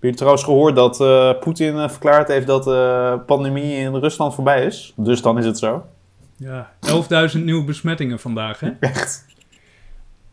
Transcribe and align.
je 0.00 0.14
trouwens 0.14 0.44
gehoord 0.44 0.76
dat 0.76 1.00
eh, 1.00 1.38
Poetin 1.40 1.76
eh, 1.76 1.88
verklaard 1.88 2.28
heeft 2.28 2.46
dat 2.46 2.64
de 2.64 3.20
pandemie 3.26 3.76
in 3.76 3.94
Rusland 3.94 4.34
voorbij 4.34 4.66
is? 4.66 4.92
Dus 4.96 5.22
dan 5.22 5.38
is 5.38 5.46
het 5.46 5.58
zo. 5.58 5.84
Ja, 6.36 6.72
11.000 7.34 7.42
nieuwe 7.44 7.64
besmettingen 7.64 8.18
vandaag, 8.18 8.60
hè? 8.60 8.70
Echt. 8.80 9.24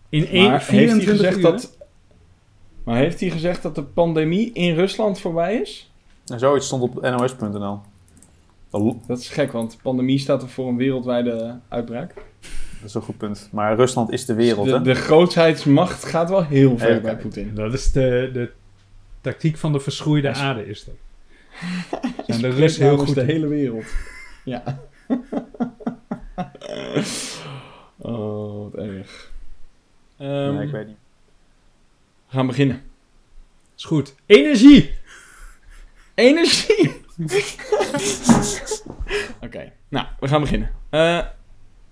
In 0.09 0.27
één, 0.27 0.43
Maar 0.43 0.51
heeft 0.51 0.67
hij 0.67 0.77
24 0.77 1.17
gezegd 1.17 1.37
uur, 1.37 1.41
dat... 1.41 1.77
Maar 2.83 2.97
heeft 2.97 3.19
hij 3.19 3.29
gezegd 3.29 3.61
dat 3.61 3.75
de 3.75 3.83
pandemie 3.83 4.51
in 4.53 4.75
Rusland 4.75 5.19
voorbij 5.19 5.55
is? 5.55 5.91
En 6.25 6.39
zoiets 6.39 6.65
stond 6.65 6.81
op 6.81 7.01
nos.nl. 7.01 7.79
Dat 8.69 8.95
Dat 9.07 9.19
is 9.19 9.29
gek, 9.29 9.51
want 9.51 9.71
de 9.71 9.77
pandemie 9.81 10.19
staat 10.19 10.41
er 10.41 10.49
voor 10.49 10.67
een 10.67 10.77
wereldwijde 10.77 11.59
uitbraak. 11.67 12.13
is 12.85 12.93
een 12.93 13.01
goed 13.01 13.17
punt. 13.17 13.49
Maar 13.51 13.75
Rusland 13.75 14.11
is 14.11 14.25
de 14.25 14.33
wereld, 14.33 14.65
de, 14.65 14.71
hè? 14.71 14.81
de 14.81 14.95
grootheidsmacht 14.95 16.05
gaat 16.05 16.29
wel 16.29 16.43
heel 16.43 16.77
ver 16.77 17.01
bij. 17.01 17.17
Poetin. 17.17 17.51
Dat 17.55 17.73
is 17.73 17.91
de, 17.91 18.29
de 18.33 18.51
tactiek 19.21 19.57
van 19.57 19.71
de 19.71 19.79
verschroeide 19.79 20.33
aarde, 20.33 20.65
is 20.67 20.83
dat. 20.83 20.95
Zijn 22.27 22.41
de 22.41 22.49
Russen 22.49 22.83
heel 22.85 22.97
goed 22.97 23.15
de 23.15 23.21
in. 23.21 23.27
hele 23.27 23.47
wereld. 23.47 23.85
Ja. 24.43 24.79
oh, 27.97 28.63
wat 28.63 28.73
erg. 28.75 29.31
Ehm, 30.17 30.53
nee, 30.55 30.65
ik 30.65 30.71
weet 30.71 30.87
niet. 30.87 30.97
we 32.27 32.33
gaan 32.33 32.47
beginnen. 32.47 32.81
Is 33.77 33.83
goed. 33.83 34.15
Energie! 34.25 34.93
Energie! 36.13 37.01
Oké, 39.41 39.71
nou, 39.87 40.07
we 40.19 40.27
gaan 40.27 40.41
beginnen. 40.41 40.71
Eh, 40.89 41.25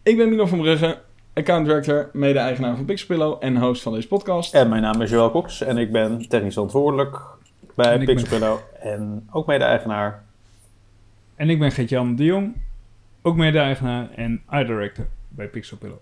ik 0.04 0.18
ben 0.18 0.30
Mino 0.30 0.46
van 0.46 0.60
Brugge, 0.60 1.02
account 1.36 1.66
director, 1.66 2.10
mede-eigenaar 2.14 2.76
van 2.76 2.86
Pixelpillow 2.86 3.38
en 3.40 3.58
host 3.58 3.82
van 3.82 3.94
deze 3.94 4.08
podcast. 4.08 4.54
En 4.54 4.70
mijn 4.70 4.82
naam 4.82 5.02
is 5.02 5.10
Joël 5.10 5.32
Cox 5.32 5.62
en 5.62 5.78
ik 5.78 5.92
ben 5.92 6.30
technisch 6.30 6.54
verantwoordelijk 6.54 7.22
bij 7.76 7.92
En 7.94 8.00
ik 8.00 8.06
ben- 8.06 8.16
Pixelpillow 8.16 8.58
en 8.80 9.28
ook 9.32 9.46
mede-eigenaar. 9.48 10.24
En 11.36 11.50
ik 11.50 11.60
ben 11.60 11.72
Gert-Jan 11.72 12.16
de 12.16 12.24
Jong, 12.24 12.56
ook 13.22 13.36
mede-eigenaar 13.36 14.10
en 14.16 14.42
art 14.46 14.68
director 14.68 15.08
bij 15.30 15.48
Pixel 15.48 15.78
Pillow. 15.78 15.98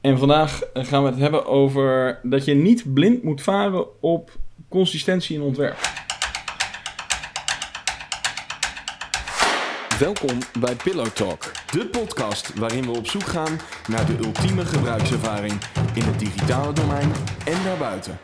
En 0.00 0.18
vandaag 0.18 0.62
gaan 0.72 1.02
we 1.02 1.10
het 1.10 1.18
hebben 1.18 1.46
over 1.46 2.18
dat 2.22 2.44
je 2.44 2.54
niet 2.54 2.94
blind 2.94 3.22
moet 3.22 3.42
varen 3.42 4.02
op 4.02 4.30
consistentie 4.68 5.36
in 5.36 5.42
ontwerp. 5.42 5.78
Welkom 10.00 10.38
bij 10.60 10.76
Pillow 10.84 11.06
Talk, 11.06 11.52
de 11.72 11.86
podcast 11.86 12.58
waarin 12.58 12.82
we 12.82 12.90
op 12.90 13.06
zoek 13.06 13.22
gaan 13.22 13.58
naar 13.88 14.06
de 14.06 14.16
ultieme 14.24 14.64
gebruikservaring 14.64 15.52
in 15.94 16.02
het 16.02 16.18
digitale 16.18 16.72
domein 16.72 17.12
en 17.44 17.64
daarbuiten. 17.64 18.18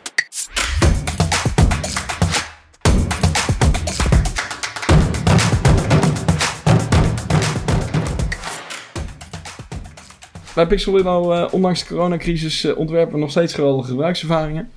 Bij 10.55 10.67
Pixelpillow, 10.67 11.33
eh 11.33 11.53
ondanks 11.53 11.81
de 11.81 11.87
coronacrisis, 11.87 12.65
eh, 12.65 12.79
ontwerpen 12.79 13.15
we 13.15 13.21
nog 13.21 13.31
steeds 13.31 13.55
geweldige 13.55 13.89
gebruikservaringen. 13.89 14.71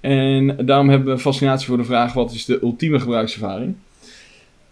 En 0.00 0.66
daarom 0.66 0.88
hebben 0.88 1.14
we 1.14 1.20
fascinatie 1.20 1.66
voor 1.66 1.76
de 1.76 1.84
vraag: 1.84 2.12
wat 2.12 2.32
is 2.32 2.44
de 2.44 2.62
ultieme 2.62 3.00
gebruikservaring? 3.00 3.76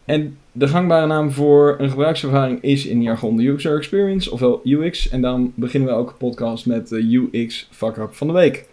En 0.04 0.38
de 0.52 0.68
gangbare 0.68 1.06
naam 1.06 1.30
voor 1.30 1.76
een 1.78 1.90
gebruikservaring 1.90 2.62
is 2.62 2.86
in 2.86 3.02
jargon 3.02 3.36
de 3.36 3.46
user 3.46 3.76
experience, 3.76 4.30
ofwel 4.30 4.60
UX. 4.64 5.08
En 5.08 5.20
daarom 5.20 5.52
beginnen 5.54 5.88
we 5.88 5.94
elke 5.94 6.12
podcast 6.12 6.66
met 6.66 6.88
de 6.88 7.28
UX 7.32 7.68
fuck-up 7.70 8.14
van 8.14 8.26
de 8.26 8.32
week. 8.32 8.66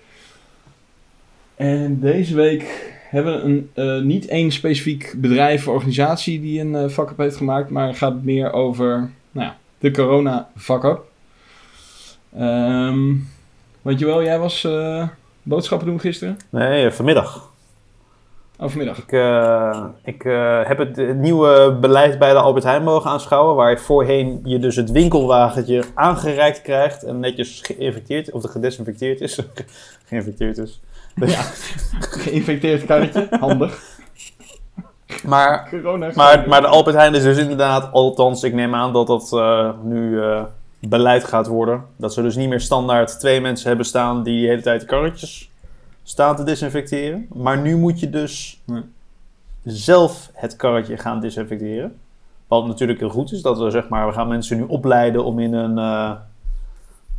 En 1.55 1.99
deze 1.99 2.36
week 2.36 2.94
hebben 3.09 3.36
we 3.36 3.41
een, 3.41 3.69
eh, 3.73 4.02
niet 4.02 4.27
één 4.27 4.52
specifiek 4.52 5.13
bedrijf 5.17 5.67
of 5.67 5.73
organisatie 5.73 6.41
die 6.41 6.59
een 6.59 6.89
fuck-up 6.89 7.17
heeft 7.17 7.36
gemaakt, 7.36 7.69
maar 7.69 7.95
gaat 7.95 8.23
meer 8.23 8.53
over 8.53 9.11
nou 9.31 9.47
ja, 9.47 9.58
de 9.80 9.92
corona 9.92 10.49
fuck-up. 10.55 11.08
Ehm 12.37 13.11
want 13.82 13.99
Joël, 13.99 14.23
jij 14.23 14.39
was 14.39 14.64
eh, 14.64 15.08
boodschappen 15.43 15.87
doen 15.87 15.99
gisteren? 15.99 16.37
Nee, 16.49 16.92
vanmiddag. 16.92 17.52
Vanmiddag. 18.67 18.97
Ik, 18.97 19.11
eh, 19.11 19.86
ik 20.03 20.25
eh, 20.25 20.59
heb 20.64 20.77
het, 20.77 20.97
het 20.97 21.17
nieuwe 21.17 21.77
beleid 21.81 22.20
bij 22.20 22.31
de 22.31 22.39
Albert 22.39 22.64
Heijn 22.64 22.83
mogen 22.83 23.09
aanschouwen, 23.09 23.55
waar 23.55 23.70
je 23.70 23.77
voorheen 23.77 24.42
je 24.43 24.59
dus 24.59 24.75
het 24.75 24.92
winkelwagentje 24.92 25.83
aangereikt 25.93 26.61
krijgt 26.61 27.03
en 27.03 27.20
netjes 27.20 27.61
geïnfecteerd, 27.61 28.31
of 28.31 28.43
gedesinfecteerd 28.49 29.21
is. 29.21 29.39
geïnfecteerd 30.08 30.58
is. 30.58 30.81
Ja, 31.15 31.42
geïnfecteerd 31.99 32.86
karretje, 32.86 33.27
handig. 33.39 33.81
Maar. 35.23 35.70
Maar, 36.15 36.47
maar 36.47 36.61
de 36.61 36.67
Albert 36.67 36.95
Heijn 36.95 37.15
is 37.15 37.23
dus 37.23 37.37
inderdaad, 37.37 37.91
althans, 37.91 38.43
ik 38.43 38.53
neem 38.53 38.76
aan 38.76 38.93
dat 38.93 39.08
dat 39.08 39.33
eh, 39.33 39.70
nu 39.83 40.21
beleid 40.80 41.23
gaat 41.23 41.47
worden. 41.47 41.86
Dat 41.95 42.14
ze 42.14 42.21
dus 42.21 42.36
niet 42.36 42.49
meer 42.49 42.61
standaard 42.61 43.20
twee 43.20 43.41
mensen 43.41 43.67
hebben 43.67 43.86
staan 43.86 44.23
die 44.23 44.41
de 44.41 44.47
hele 44.47 44.61
tijd 44.61 44.81
de 44.81 44.87
karretjes 44.87 45.48
staan 46.09 46.36
te 46.36 46.43
desinfecteren. 46.43 47.27
Maar 47.33 47.58
nu 47.58 47.77
moet 47.77 47.99
je 47.99 48.09
dus 48.09 48.64
zelf 49.64 50.30
het 50.33 50.55
karretje 50.55 50.97
gaan 50.97 51.20
desinfecteren. 51.20 51.99
Wat 52.47 52.67
natuurlijk 52.67 52.99
heel 52.99 53.09
goed 53.09 53.31
is, 53.31 53.42
dat 53.42 53.59
we 53.59 53.70
zeg 53.70 53.89
maar, 53.89 54.08
we 54.08 54.14
gaan 54.14 54.27
mensen 54.27 54.58
nu 54.58 54.64
opleiden 54.64 55.23
om 55.25 55.39
in 55.39 55.53
een, 55.53 55.77
eh, 55.77 56.11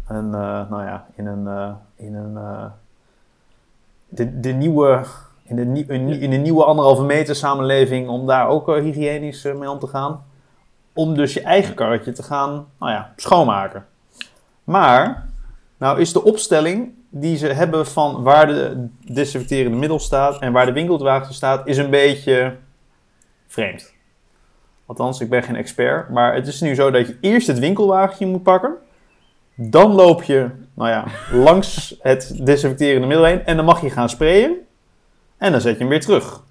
een 0.06 0.34
eh, 0.34 0.70
nou 0.70 0.82
ja, 0.84 1.06
in 1.14 1.26
een, 1.26 1.46
eh, 1.46 1.72
in 1.96 2.14
een, 2.14 2.38
de, 4.08 4.40
de 4.40 4.52
nieuwe 4.52 5.04
in 5.42 5.56
de, 5.56 5.64
nie- 5.64 5.92
nie- 5.92 6.18
in 6.18 6.30
de 6.30 6.36
nieuwe 6.36 6.64
anderhalve 6.64 7.02
meter 7.02 7.34
samenleving 7.34 8.08
om 8.08 8.26
daar 8.26 8.48
ook 8.48 8.66
hygiënisch 8.66 9.42
mee 9.42 9.70
om 9.70 9.78
te 9.78 9.86
gaan. 9.86 10.24
Om 10.92 11.14
dus 11.14 11.34
je 11.34 11.42
eigen 11.42 11.74
karretje 11.74 12.12
te 12.12 12.22
gaan 12.22 12.66
nou 12.78 12.92
ja, 12.92 13.12
schoonmaken. 13.16 13.86
Maar, 14.64 15.29
nou 15.80 16.00
is 16.00 16.12
de 16.12 16.24
opstelling 16.24 16.92
die 17.08 17.36
ze 17.36 17.46
hebben 17.46 17.86
van 17.86 18.22
waar 18.22 18.46
de 18.46 18.88
desinfecterende 19.12 19.76
middel 19.78 19.98
staat 19.98 20.40
en 20.40 20.52
waar 20.52 20.66
de 20.66 20.72
winkelwagen 20.72 21.34
staat, 21.34 21.66
is 21.66 21.76
een 21.76 21.90
beetje 21.90 22.56
vreemd. 23.46 23.94
Althans, 24.86 25.20
ik 25.20 25.30
ben 25.30 25.42
geen 25.42 25.56
expert, 25.56 26.08
maar 26.08 26.34
het 26.34 26.46
is 26.46 26.60
nu 26.60 26.74
zo 26.74 26.90
dat 26.90 27.06
je 27.06 27.16
eerst 27.20 27.46
het 27.46 27.58
winkelwagentje 27.58 28.26
moet 28.26 28.42
pakken. 28.42 28.74
Dan 29.54 29.92
loop 29.92 30.22
je, 30.22 30.50
nou 30.74 30.88
ja, 30.90 31.04
langs 31.32 31.96
het 32.00 32.46
desinfecterende 32.46 33.06
middel 33.06 33.26
heen 33.26 33.44
en 33.44 33.56
dan 33.56 33.64
mag 33.64 33.80
je 33.80 33.90
gaan 33.90 34.08
sprayen. 34.08 34.56
En 35.36 35.52
dan 35.52 35.60
zet 35.60 35.72
je 35.72 35.78
hem 35.78 35.88
weer 35.88 36.00
terug. 36.00 36.42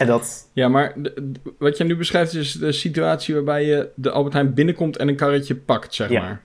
En 0.00 0.06
dat, 0.06 0.50
Ja, 0.52 0.68
maar 0.68 0.92
de- 0.96 1.12
de- 1.32 1.40
wat 1.58 1.76
je 1.76 1.84
nu 1.84 1.96
beschrijft 1.96 2.34
is 2.34 2.52
de 2.52 2.72
situatie 2.72 3.34
waarbij 3.34 3.64
je 3.64 3.88
de 3.94 4.10
Albert 4.10 4.34
Heijn 4.34 4.54
binnenkomt 4.54 4.96
en 4.96 5.08
een 5.08 5.16
karretje 5.16 5.56
pakt, 5.56 5.94
zeg 5.94 6.10
Ja. 6.10 6.20
maar. 6.20 6.42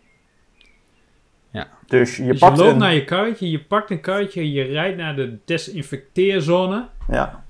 dus 1.88 2.16
je 2.18 2.24
Dus 2.24 2.34
je 2.34 2.40
pakt 2.40 2.58
loopt 2.58 2.72
een, 2.72 2.78
naar 2.78 2.94
je 2.94 3.04
karretje, 3.04 3.50
je 3.50 3.64
pakt 3.64 3.90
een 3.92 4.02
karretje, 4.02 4.52
je 4.52 4.64
rijdt 4.64 4.98
naar 4.98 5.16
de 5.16 5.38
desinfecteerzone 5.46 6.88
ja, 7.08 7.44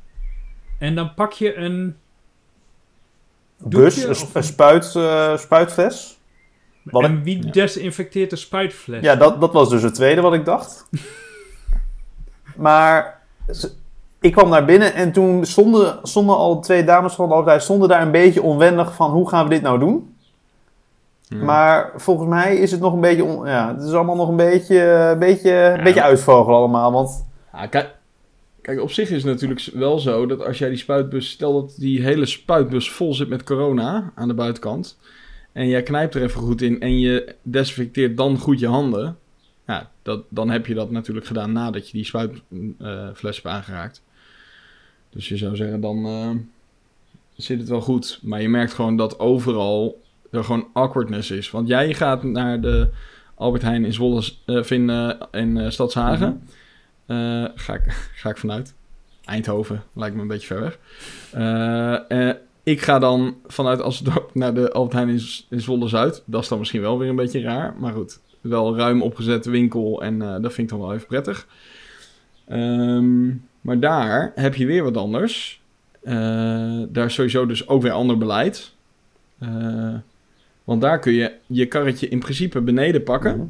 en 0.80 0.96
dan 0.96 1.14
pak 1.14 1.32
je 1.32 1.56
een... 1.56 1.96
bus, 3.58 4.04
een, 4.04 4.10
of 4.10 4.36
een 4.36 4.44
spuit, 4.44 4.96
eh, 4.96 5.38
spuitfles. 5.38 6.20
Wat 6.84 7.04
en 7.04 7.18
ik- 7.18 7.24
wie 7.24 7.46
Ja. 7.46 7.52
desinfecteert 7.52 8.30
de 8.30 8.36
spuitfles? 8.36 9.02
Ja, 9.04 9.16
dat, 9.16 9.42
dat 9.42 9.54
was 9.54 9.70
dus 9.70 9.82
het 9.82 9.94
tweede 9.94 10.22
wat 10.22 10.34
ik 10.34 10.46
dacht. 10.46 10.90
maar 12.56 13.22
ze- 13.52 13.72
ik 14.26 14.32
kwam 14.32 14.50
naar 14.50 14.66
binnen 14.66 14.94
en 14.94 15.12
toen 15.12 15.46
stonden, 15.46 16.00
stonden 16.04 16.36
al 16.36 16.60
twee 16.62 16.84
dames 16.84 17.14
van 17.14 17.30
de 17.30 17.42
Heijn 17.46 17.62
stonden 17.62 17.90
daar 17.90 18.02
een 18.02 18.12
beetje 18.12 18.42
onwendig 18.42 18.96
van 18.96 19.12
hoe 19.12 19.30
gaan 19.30 19.44
we 19.44 19.50
dit 19.50 19.62
nou 19.62 19.80
doen. 19.80 20.16
Ja. 21.22 21.38
Maar 21.44 21.92
volgens 21.96 22.30
mij 22.30 22.56
is 22.58 22.72
het 22.72 22.80
nog 22.80 22.94
een 22.94 23.02
beetje, 23.02 23.24
on- 23.24 23.46
ja, 23.48 23.74
het 23.76 23.84
is 23.84 23.92
allemaal 23.94 24.16
nog 24.16 24.30
een 24.30 24.36
beetje, 24.36 24.82
een 25.12 25.20
beetje, 25.20 25.50
Ja. 25.52 25.84
beetje 25.84 26.02
uitvogelen 26.02 26.58
allemaal. 26.58 26.92
Want 26.92 27.26
Ja, 27.54 27.68
kijk, 27.68 27.96
kijk, 28.62 28.82
op 28.82 28.92
zich 28.92 29.10
is 29.10 29.24
het 29.24 29.32
natuurlijk 29.32 29.70
wel 29.74 30.00
zo 30.00 30.26
dat 30.26 30.46
als 30.46 30.58
jij 30.58 30.70
die 30.70 30.78
spuitbus... 30.78 31.30
Stel 31.30 31.54
dat 31.62 31.76
die 31.78 32.02
hele 32.04 32.26
spuitbus 32.26 32.92
vol 32.92 33.14
zit 33.14 33.30
met 33.30 33.44
corona 33.44 34.12
aan 34.16 34.28
de 34.28 34.34
buitenkant... 34.34 34.98
en 35.52 35.68
jij 35.68 35.84
knijpt 35.84 36.16
er 36.16 36.22
even 36.24 36.42
goed 36.42 36.62
in 36.62 36.82
en 36.82 37.00
je 37.00 37.36
desinfecteert 37.42 38.18
dan 38.18 38.38
goed 38.38 38.60
je 38.60 38.68
handen... 38.68 39.18
Ja, 39.68 39.90
dat, 40.04 40.24
dan 40.30 40.50
heb 40.50 40.66
je 40.66 40.74
dat 40.74 40.92
natuurlijk 40.92 41.26
gedaan 41.26 41.52
nadat 41.52 41.88
je 41.90 41.94
die 41.98 42.06
spuitfles 42.06 43.36
hebt 43.36 43.48
aangeraakt. 43.56 44.02
Dus 45.16 45.28
je 45.28 45.38
zou 45.38 45.56
zeggen, 45.56 45.82
dan 45.82 46.06
eh, 46.06 46.30
zit 47.36 47.60
het 47.60 47.70
wel 47.70 47.82
goed. 47.82 48.20
Maar 48.22 48.42
je 48.42 48.50
merkt 48.50 48.74
gewoon 48.74 48.98
dat 48.98 49.20
overal 49.20 50.02
er 50.32 50.44
gewoon 50.44 50.68
awkwardness 50.74 51.32
is. 51.32 51.52
Want 51.52 51.68
jij 51.68 51.94
gaat 51.94 52.24
naar 52.24 52.62
de 52.62 52.90
Albert 53.36 53.64
Heijn 53.64 53.86
in 53.86 53.94
Zwolle, 53.94 54.24
eh, 54.46 54.72
in, 55.32 55.58
eh, 55.58 55.70
Stadshagen... 55.70 56.42
Eh, 57.06 57.46
ga, 57.56 57.74
ik, 57.74 57.92
ga 58.22 58.30
ik 58.30 58.38
vanuit. 58.38 58.74
Eindhoven 59.26 59.84
lijkt 59.94 60.16
me 60.16 60.22
een 60.22 60.28
beetje 60.28 60.48
ver 60.48 60.62
weg. 60.62 60.80
Ik 62.64 62.82
ga 62.82 63.00
dan 63.00 63.36
vanuit 63.46 63.82
Asdorp 63.82 64.30
naar 64.34 64.54
de 64.54 64.72
Albert 64.72 64.94
Heijn 64.94 65.10
in, 65.50 65.62
Zwolle-Zuid. 65.62 66.24
Dat 66.26 66.42
is 66.42 66.48
dan 66.48 66.60
misschien 66.60 66.82
wel 66.82 67.00
weer 67.00 67.10
een 67.10 67.16
beetje 67.16 67.42
raar. 67.42 67.76
Maar 67.80 67.94
goed, 67.94 68.20
wel 68.42 68.78
ruim 68.78 69.02
opgezette 69.02 69.50
winkel 69.50 70.02
en 70.02 70.20
dat 70.20 70.54
vind 70.54 70.58
ik 70.58 70.70
dan 70.70 70.80
wel 70.80 70.94
even 70.94 71.08
prettig. 71.08 71.48
Ehm, 72.48 73.30
maar 73.66 73.80
daar 73.80 74.32
heb 74.36 74.56
je 74.56 74.66
weer 74.66 74.84
wat 74.84 74.98
anders. 74.98 75.62
Eh, 76.02 76.14
daar 76.90 77.06
is 77.06 77.14
sowieso 77.14 77.46
dus 77.46 77.68
ook 77.68 77.82
weer 77.82 77.92
ander 77.92 78.18
beleid. 78.18 78.74
Eh, 79.40 79.94
want 80.64 80.82
daar 80.82 81.00
kun 81.00 81.14
je 81.14 81.34
je 81.46 81.66
karretje 81.66 82.08
in 82.08 82.20
principe 82.20 82.62
beneden 82.62 83.04
pakken. 83.04 83.38
Mhm. 83.38 83.48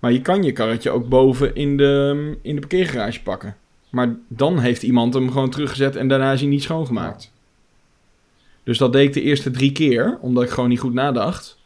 Maar 0.00 0.12
je 0.12 0.22
kan 0.22 0.42
je 0.42 0.52
karretje 0.52 0.90
ook 0.90 1.08
boven 1.08 1.54
in 1.54 1.76
de, 1.76 2.36
in 2.42 2.54
de 2.54 2.60
parkeergarage 2.60 3.22
pakken. 3.22 3.56
Maar 3.90 4.16
dan 4.28 4.58
heeft 4.58 4.82
iemand 4.82 5.14
hem 5.14 5.30
gewoon 5.30 5.50
teruggezet 5.50 5.96
en 5.96 6.08
daarna 6.08 6.32
is 6.32 6.40
hij 6.40 6.48
niet 6.48 6.62
schoongemaakt. 6.62 7.32
Dus 8.62 8.78
dat 8.78 8.92
deed 8.92 9.06
ik 9.06 9.12
de 9.12 9.22
eerste 9.22 9.50
drie 9.50 9.72
keer, 9.72 10.18
omdat 10.20 10.42
ik 10.42 10.50
gewoon 10.50 10.68
niet 10.68 10.80
goed 10.80 10.94
nadacht. 10.94 11.58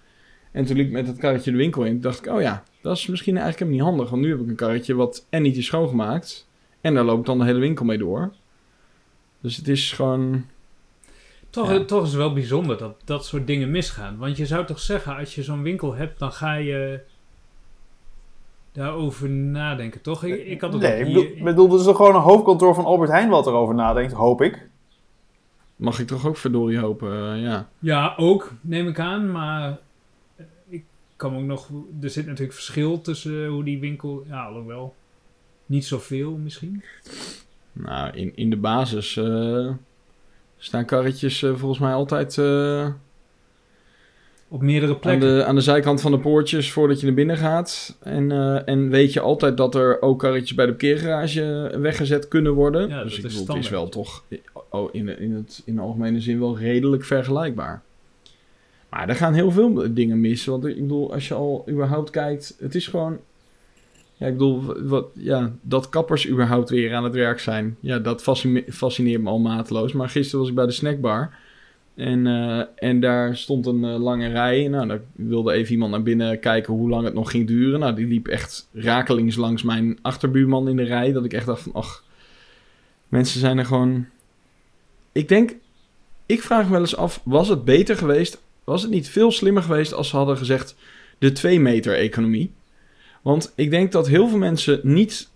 En 0.52 0.64
toen 0.64 0.76
liep 0.76 0.86
ik 0.86 0.92
met 0.92 1.06
het 1.06 1.18
karretje 1.18 1.50
de 1.50 1.56
winkel 1.56 1.84
in. 1.84 2.00
dacht 2.00 2.26
ik, 2.26 2.32
oh 2.32 2.40
ja, 2.40 2.62
dat 2.80 2.96
is 2.96 3.06
misschien 3.06 3.36
eigenlijk 3.36 3.70
helemaal 3.70 3.86
niet 3.86 3.96
handig. 3.96 4.10
Want 4.10 4.22
nu 4.22 4.30
heb 4.30 4.40
ik 4.40 4.48
een 4.48 4.66
karretje 4.66 4.94
wat 4.94 5.26
en 5.30 5.42
niet 5.42 5.56
is 5.56 5.66
schoongemaakt. 5.66 6.46
En 6.80 6.94
daar 6.94 7.04
loop 7.04 7.18
ik 7.18 7.24
dan 7.26 7.38
de 7.38 7.44
hele 7.44 7.58
winkel 7.58 7.84
mee 7.84 7.98
door. 7.98 8.32
Dus 9.40 9.56
het 9.56 9.68
is 9.68 9.92
gewoon... 9.92 10.44
Toch, 11.50 11.70
Ja. 11.72 11.84
toch 11.84 12.02
is 12.02 12.08
het 12.08 12.16
wel 12.18 12.32
bijzonder 12.32 12.78
dat 12.78 12.96
dat 13.04 13.24
soort 13.26 13.46
dingen 13.46 13.70
misgaan. 13.70 14.16
Want 14.16 14.36
je 14.36 14.46
zou 14.46 14.66
toch 14.66 14.78
zeggen, 14.80 15.16
als 15.16 15.34
je 15.34 15.42
zo'n 15.42 15.62
winkel 15.62 15.94
hebt, 15.94 16.18
dan 16.18 16.32
ga 16.32 16.54
je 16.54 17.00
daarover 18.72 19.28
nadenken, 19.30 20.00
toch? 20.00 20.24
Ik, 20.24 20.46
ik 20.46 20.60
had 20.60 20.72
het 20.72 20.82
Nee, 20.82 21.00
ik 21.00 21.06
hier- 21.06 21.14
bedoel, 21.14 21.36
ik 21.36 21.44
bedoel, 21.44 21.70
het 21.70 21.80
is 21.80 21.86
toch 21.86 21.96
gewoon 21.96 22.14
een 22.14 22.20
hoofdkantoor 22.20 22.74
van 22.74 22.84
Albert 22.84 23.10
Heijn 23.10 23.28
wat 23.28 23.46
erover 23.46 23.74
nadenkt, 23.74 24.12
hoop 24.12 24.42
ik. 24.42 24.68
Mag 25.76 25.98
ik 26.00 26.06
toch 26.06 26.26
ook 26.26 26.36
verdorie 26.36 26.78
hopen, 26.78 27.32
eh, 27.34 27.42
ja. 27.42 27.68
Ja, 27.78 28.14
ook, 28.16 28.52
neem 28.60 28.88
ik 28.88 28.98
aan. 28.98 29.32
Maar 29.32 29.78
ik 30.68 30.84
kan 31.16 31.36
ook 31.36 31.42
nog... 31.42 31.68
Er 32.00 32.10
zit 32.10 32.26
natuurlijk 32.26 32.52
verschil 32.54 33.00
tussen 33.00 33.46
hoe 33.46 33.64
die 33.64 33.78
winkel... 33.80 34.24
Ja, 34.28 34.44
alhoewel. 34.44 34.94
Niet 35.66 35.84
zoveel 35.84 36.30
misschien. 36.30 36.82
Nou, 37.72 38.16
in, 38.16 38.32
in 38.34 38.50
de 38.50 38.56
basis 38.56 39.16
eh, 39.16 39.70
staan 40.56 40.84
karretjes 40.84 41.42
eh, 41.42 41.54
volgens 41.54 41.80
mij 41.80 41.92
altijd 41.92 42.38
eh, 42.38 42.88
Op 44.48 44.62
meerdere 44.62 44.92
aan, 44.92 44.98
plekken. 44.98 45.36
de, 45.36 45.44
aan 45.44 45.54
de 45.54 45.60
zijkant 45.60 46.00
van 46.00 46.10
de 46.10 46.18
poortjes 46.18 46.72
voordat 46.72 47.00
je 47.00 47.06
naar 47.06 47.14
binnen 47.14 47.36
gaat. 47.36 47.96
En, 48.00 48.30
en 48.66 48.88
weet 48.88 49.12
je 49.12 49.20
altijd 49.20 49.56
dat 49.56 49.74
er 49.74 50.02
ook 50.02 50.18
karretjes 50.18 50.54
bij 50.54 50.66
de 50.66 50.70
parkeergarage 50.70 51.76
weggezet 51.80 52.28
kunnen 52.28 52.52
worden. 52.52 52.88
Ja, 52.88 53.02
dus 53.02 53.14
dat 53.14 53.24
ik 53.24 53.30
is 53.30 53.38
bedoel, 53.38 53.54
het 53.54 53.64
is 53.64 53.70
wel 53.70 53.88
toch 53.88 54.24
oh, 54.70 54.88
in, 54.92 55.18
in, 55.18 55.34
het, 55.34 55.62
in 55.64 55.74
de 55.74 55.80
algemene 55.80 56.20
zin 56.20 56.38
wel 56.38 56.58
redelijk 56.58 57.04
vergelijkbaar. 57.04 57.82
Maar 58.88 59.08
er 59.08 59.14
gaan 59.14 59.34
heel 59.34 59.50
veel 59.50 59.94
dingen 59.94 60.20
mis. 60.20 60.44
Want 60.44 60.66
ik 60.66 60.80
bedoel, 60.80 61.12
als 61.12 61.28
je 61.28 61.34
al 61.34 61.64
überhaupt 61.68 62.10
kijkt, 62.10 62.56
het 62.58 62.74
is 62.74 62.86
gewoon... 62.86 63.18
Ja, 64.16 64.26
ik 64.26 64.32
bedoel, 64.32 64.82
wat, 64.82 65.06
ja, 65.14 65.52
dat 65.62 65.88
kappers 65.88 66.28
überhaupt 66.28 66.70
weer 66.70 66.94
aan 66.94 67.04
het 67.04 67.14
werk 67.14 67.38
zijn. 67.38 67.76
Ja, 67.80 67.98
dat 67.98 68.22
fascine- 68.22 68.64
fascineert 68.68 69.22
me 69.22 69.28
al 69.28 69.38
mateloos. 69.38 69.92
Maar 69.92 70.08
gisteren 70.08 70.40
was 70.40 70.48
ik 70.48 70.54
bij 70.54 70.66
de 70.66 70.72
snackbar. 70.72 71.34
En, 71.94 72.26
eh, 72.26 72.62
en 72.74 73.00
daar 73.00 73.36
stond 73.36 73.66
een 73.66 73.84
eh, 73.84 73.98
lange 73.98 74.28
rij. 74.28 74.68
Nou, 74.68 74.86
daar 74.86 75.00
wilde 75.12 75.52
even 75.52 75.72
iemand 75.72 75.90
naar 75.90 76.02
binnen 76.02 76.40
kijken 76.40 76.74
hoe 76.74 76.88
lang 76.88 77.04
het 77.04 77.14
nog 77.14 77.30
ging 77.30 77.46
duren. 77.46 77.80
Nou, 77.80 77.94
die 77.94 78.06
liep 78.06 78.28
echt 78.28 78.68
rakelings 78.72 79.36
langs 79.36 79.62
mijn 79.62 79.98
achterbuurman 80.02 80.68
in 80.68 80.76
de 80.76 80.82
rij. 80.82 81.12
Dat 81.12 81.24
ik 81.24 81.32
echt 81.32 81.46
dacht 81.46 81.62
van, 81.62 81.72
ach, 81.72 82.04
mensen 83.08 83.40
zijn 83.40 83.58
er 83.58 83.66
gewoon... 83.66 84.06
Ik 85.12 85.28
denk, 85.28 85.54
ik 86.26 86.42
vraag 86.42 86.64
me 86.64 86.70
wel 86.70 86.80
eens 86.80 86.96
af, 86.96 87.20
was 87.24 87.48
het 87.48 87.64
beter 87.64 87.96
geweest... 87.96 88.44
Was 88.64 88.82
het 88.82 88.90
niet 88.90 89.08
veel 89.08 89.30
slimmer 89.30 89.62
geweest 89.62 89.94
als 89.94 90.08
ze 90.08 90.16
hadden 90.16 90.36
gezegd 90.36 90.76
de 91.18 91.32
2 91.32 91.60
meter 91.60 91.94
economie? 91.94 92.52
Want 93.26 93.52
ik 93.54 93.70
denk 93.70 93.92
dat 93.92 94.08
heel 94.08 94.28
veel 94.28 94.38
mensen 94.38 94.80
niet... 94.82 95.30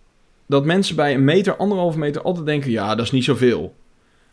Dat 0.47 0.65
mensen 0.65 0.97
bij 0.97 1.15
een 1.15 1.25
meter, 1.25 1.57
anderhalve 1.57 1.99
meter 1.99 2.23
altijd 2.23 2.47
denken... 2.47 2.71
Ja, 2.71 2.95
dat 2.95 3.05
is 3.05 3.11
niet 3.11 3.25
zoveel. 3.25 3.75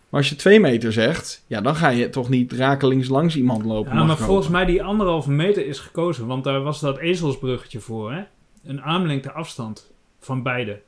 Maar 0.10 0.20
als 0.20 0.30
je 0.30 0.36
2 0.36 0.60
meter 0.60 0.94
zegt... 0.94 1.44
Ja, 1.48 1.62
dan 1.62 1.76
ga 1.76 1.90
je 1.90 2.10
toch 2.10 2.30
niet 2.30 2.52
rakelings 2.52 3.08
langs 3.08 3.36
iemand 3.36 3.66
lopen. 3.66 3.96
Ja, 3.96 4.04
maar 4.04 4.18
volgens 4.18 4.48
mij 4.48 4.66
die 4.66 4.84
anderhalve 4.84 5.32
meter 5.32 5.66
is 5.66 5.80
gekozen. 5.80 6.28
Want 6.28 6.44
daar 6.44 6.62
was 6.62 6.80
dat 6.80 6.98
ezelsbruggetje 6.98 7.80
voor, 7.80 8.12
hè? 8.14 8.24
Een 8.64 8.82
armlengte 8.82 9.32
afstand 9.32 9.92
van 10.20 10.44
beide. 10.44 10.80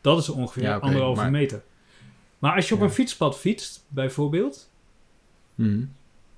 Dat 0.00 0.18
is 0.18 0.28
ongeveer 0.28 0.62
Ja, 0.62 0.76
oké, 0.76 0.84
anderhalve 0.86 1.20
maar- 1.20 1.30
meter. 1.30 1.62
Maar 2.38 2.54
als 2.54 2.68
je 2.68 2.74
op 2.74 2.80
Ja. 2.80 2.86
een 2.86 2.92
fietspad 2.92 3.38
fietst, 3.38 3.84
bijvoorbeeld... 3.88 4.70
Mhm. 5.54 5.84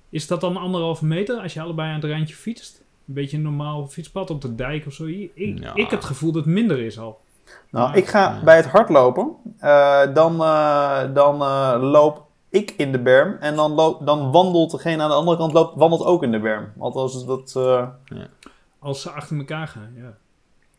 Is 0.09 0.27
dat 0.27 0.41
dan 0.41 0.57
anderhalve 0.57 1.05
meter 1.05 1.39
als 1.39 1.53
je 1.53 1.61
allebei 1.61 1.89
aan 1.89 2.01
het 2.01 2.11
randje 2.11 2.35
fietst? 2.35 2.82
Een 3.07 3.13
beetje 3.13 3.37
een 3.37 3.43
normaal 3.43 3.87
fietspad 3.87 4.29
op 4.29 4.41
de 4.41 4.55
dijk 4.55 4.85
of 4.87 4.93
zo. 4.93 5.05
Ik, 5.05 5.31
Ja. 5.35 5.71
ik 5.75 5.89
heb 5.89 5.99
het 5.99 6.03
gevoel 6.05 6.31
dat 6.31 6.45
het 6.45 6.53
minder 6.53 6.79
is 6.79 6.99
al. 6.99 7.19
Nou, 7.71 7.97
ik 7.97 8.07
ga 8.07 8.19
Ja. 8.19 8.43
bij 8.43 8.55
het 8.55 8.65
hardlopen, 8.67 9.31
eh, 9.59 10.01
dan, 10.13 10.41
eh, 10.43 11.01
dan 11.13 11.41
eh, 11.41 11.77
loop 11.81 12.25
ik 12.49 12.73
in 12.77 12.91
de 12.91 12.99
berm 12.99 13.37
en 13.39 13.55
dan, 13.55 13.71
loop, 13.71 14.05
dan 14.05 14.31
wandelt 14.31 14.71
degene 14.71 15.01
aan 15.03 15.09
de 15.09 15.15
andere 15.15 15.37
kant 15.37 15.53
loopt, 15.53 15.75
wandelt 15.75 16.03
ook 16.03 16.23
in 16.23 16.31
de 16.31 16.39
berm. 16.39 16.71
Althans, 16.79 17.25
dat... 17.25 17.53
eh, 17.57 17.87
Als 18.79 19.01
ze 19.01 19.09
achter 19.09 19.37
elkaar 19.37 19.67
gaan, 19.67 19.93
ja. 19.95 20.13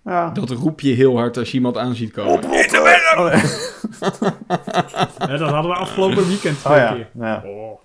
ja. 0.05 0.31
Dat 0.31 0.51
roep 0.51 0.81
je 0.81 0.93
heel 0.93 1.17
hard 1.17 1.37
als 1.37 1.49
je 1.51 1.55
iemand 1.57 1.77
aan 1.77 1.95
ziet 1.95 2.13
komen. 2.13 2.33
Oh, 2.45 2.51
nee. 2.51 2.69
ja. 5.19 5.27
Dat 5.27 5.41
hadden 5.51 5.71
we 5.71 5.77
afgelopen 5.77 6.27
weekend 6.27 6.59
twee 6.59 6.73
Oh 6.77 6.83
ja. 6.83 6.93
keer. 6.93 7.09
ja. 7.21 7.43
Oh. 7.47 7.81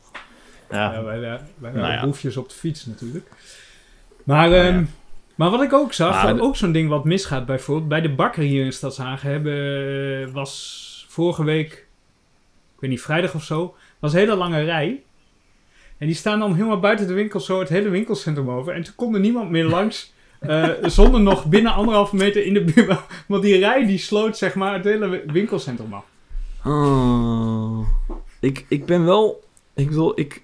ja. 0.69 0.93
Ja, 0.93 1.03
wij, 1.03 1.19
wij, 1.19 1.39
wij 1.57 1.71
Nou 1.71 1.91
ja. 1.93 2.01
boefjes 2.05 2.37
op 2.37 2.49
de 2.49 2.55
fiets 2.55 2.85
natuurlijk. 2.85 3.27
Maar, 4.29 4.51
ehm, 4.51 4.83
maar 5.35 5.49
wat 5.49 5.61
ik 5.61 5.73
ook 5.73 5.93
zag, 5.93 6.39
ook 6.39 6.55
zo'n 6.55 6.71
ding 6.71 6.89
wat 6.89 7.03
misgaat 7.05 7.45
bijvoorbeeld. 7.45 7.87
Bij 7.89 8.01
de 8.01 8.09
bakker 8.13 8.43
hier 8.43 8.65
in 8.65 8.73
Stadshagen 8.73 9.29
hebben, 9.31 9.53
eh, 10.27 10.33
was 10.33 11.05
vorige 11.09 11.43
week, 11.43 11.71
ik 12.75 12.79
weet 12.79 12.89
niet, 12.89 13.01
vrijdag 13.01 13.35
of 13.35 13.43
zo, 13.43 13.75
was 13.99 14.13
een 14.13 14.19
hele 14.19 14.35
lange 14.35 14.63
rij. 14.63 15.01
En 15.97 16.07
die 16.07 16.15
staan 16.15 16.39
dan 16.39 16.53
helemaal 16.55 16.79
buiten 16.79 17.07
de 17.07 17.13
winkel 17.13 17.39
zo 17.39 17.59
het 17.59 17.69
hele 17.69 17.89
winkelcentrum 17.89 18.49
over. 18.49 18.73
En 18.73 18.83
toen 18.83 18.95
kon 18.95 19.13
er 19.13 19.19
niemand 19.19 19.49
meer 19.49 19.65
langs. 19.65 20.13
eh, 20.39 20.69
zonder 20.81 21.21
nog 21.21 21.45
binnen 21.45 21.73
anderhalve 21.73 22.15
meter 22.15 22.45
in 22.45 22.53
de 22.53 22.63
buurt. 22.63 22.99
Want 23.27 23.43
die 23.43 23.57
rij 23.57 23.85
die 23.85 23.97
sloot 23.97 24.37
zeg 24.37 24.55
maar 24.55 24.73
het 24.73 24.83
hele 24.83 25.07
wi- 25.07 25.23
winkelcentrum 25.25 25.93
af. 25.93 26.05
Oh. 26.65 27.87
Ik, 28.39 28.65
ik 28.67 28.85
ben 28.85 29.05
wel... 29.05 29.43
Ik 29.75 29.87
bedoel, 29.87 30.19
ik... 30.19 30.43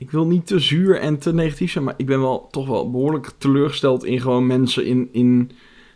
Ik 0.00 0.10
wil 0.10 0.26
niet 0.26 0.46
te 0.46 0.58
zuur 0.58 1.00
en 1.00 1.18
te 1.18 1.34
negatief 1.34 1.72
zijn, 1.72 1.84
maar 1.84 1.94
ik 1.96 2.06
ben 2.06 2.20
wel 2.20 2.48
toch 2.50 2.66
wel 2.66 2.90
behoorlijk 2.90 3.30
teleurgesteld 3.38 4.04
in 4.04 4.20
gewoon 4.20 4.46
mensen 4.46 4.84
in, 4.86 5.08
in 5.12 5.50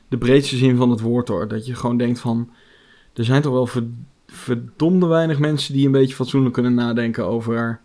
de 0.09 0.19
breedste 0.19 0.57
zin 0.57 0.77
van 0.77 0.91
het 0.91 1.01
woord 1.01 1.29
hoor. 1.29 1.49
Dat 1.49 1.67
je 1.67 1.75
gewoon 1.75 1.97
denkt 1.97 2.21
van, 2.21 2.51
er 3.15 3.25
zijn 3.25 3.43
toch 3.43 3.53
wel 3.53 3.67
ver- 3.67 3.89
verdomde 4.27 5.07
weinig 5.07 5.39
mensen 5.39 5.75
die 5.75 5.87
een 5.87 5.93
beetje 5.93 6.15
fatsoenlijk 6.15 6.55
kunnen 6.55 6.75
nadenken 6.75 7.27
over, 7.27 7.81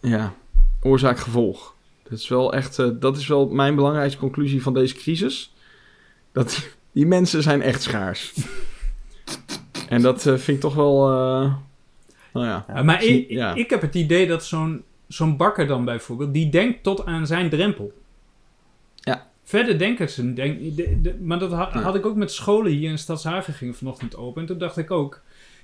ja, 0.00 0.34
oorzaak-gevolg. 0.82 1.74
Dat 2.02 2.18
is 2.18 2.28
wel 2.28 2.52
echt, 2.52 2.78
eh, 2.78 2.88
dat 3.00 3.16
is 3.16 3.26
wel 3.26 3.48
mijn 3.48 3.74
belangrijkste 3.74 4.18
conclusie 4.18 4.62
van 4.62 4.74
deze 4.74 4.94
crisis. 4.94 5.54
Dat 6.32 6.48
die, 6.50 6.64
die 6.92 7.06
mensen 7.06 7.42
zijn 7.42 7.62
echt 7.62 7.82
schaars. 7.82 8.34
en 9.88 10.02
dat 10.02 10.26
eh, 10.26 10.34
vind 10.34 10.56
ik 10.56 10.60
toch 10.60 10.74
wel, 10.74 11.08
eh, 11.08 11.54
nou 12.32 12.46
ja. 12.46 12.64
Ja, 12.68 12.82
maar 12.82 13.04
ik, 13.04 13.30
ja. 13.30 13.54
ik 13.54 13.70
heb 13.70 13.80
het 13.80 13.94
idee 13.94 14.26
dat 14.26 14.44
zo'n 14.44 14.86
zo'n 15.08 15.36
bakker 15.36 15.66
dan 15.66 15.84
bijvoorbeeld, 15.84 16.32
die 16.34 16.48
denkt 16.48 16.82
tot 16.82 17.06
aan 17.06 17.26
zijn 17.26 17.48
drempel. 17.50 17.92
Ja. 18.94 19.26
Verder 19.44 19.78
denken 19.78 20.08
ze, 20.10 20.32
denk, 20.32 20.76
de- 20.76 21.00
de- 21.02 21.16
maar 21.20 21.38
dat 21.38 21.50
ha- 21.52 21.70
Ja. 21.72 21.80
had 21.80 21.94
ik 21.94 22.06
ook 22.06 22.16
met 22.16 22.32
scholen 22.32 22.72
hier 22.72 22.90
in 22.90 22.98
Stadshagen 22.98 23.52
ging 23.54 23.76
vanochtend 23.76 24.16
open. 24.16 24.40
En 24.40 24.46
toen 24.46 24.58
dacht 24.58 24.76
ik 24.76 24.90
ook, 24.90 25.20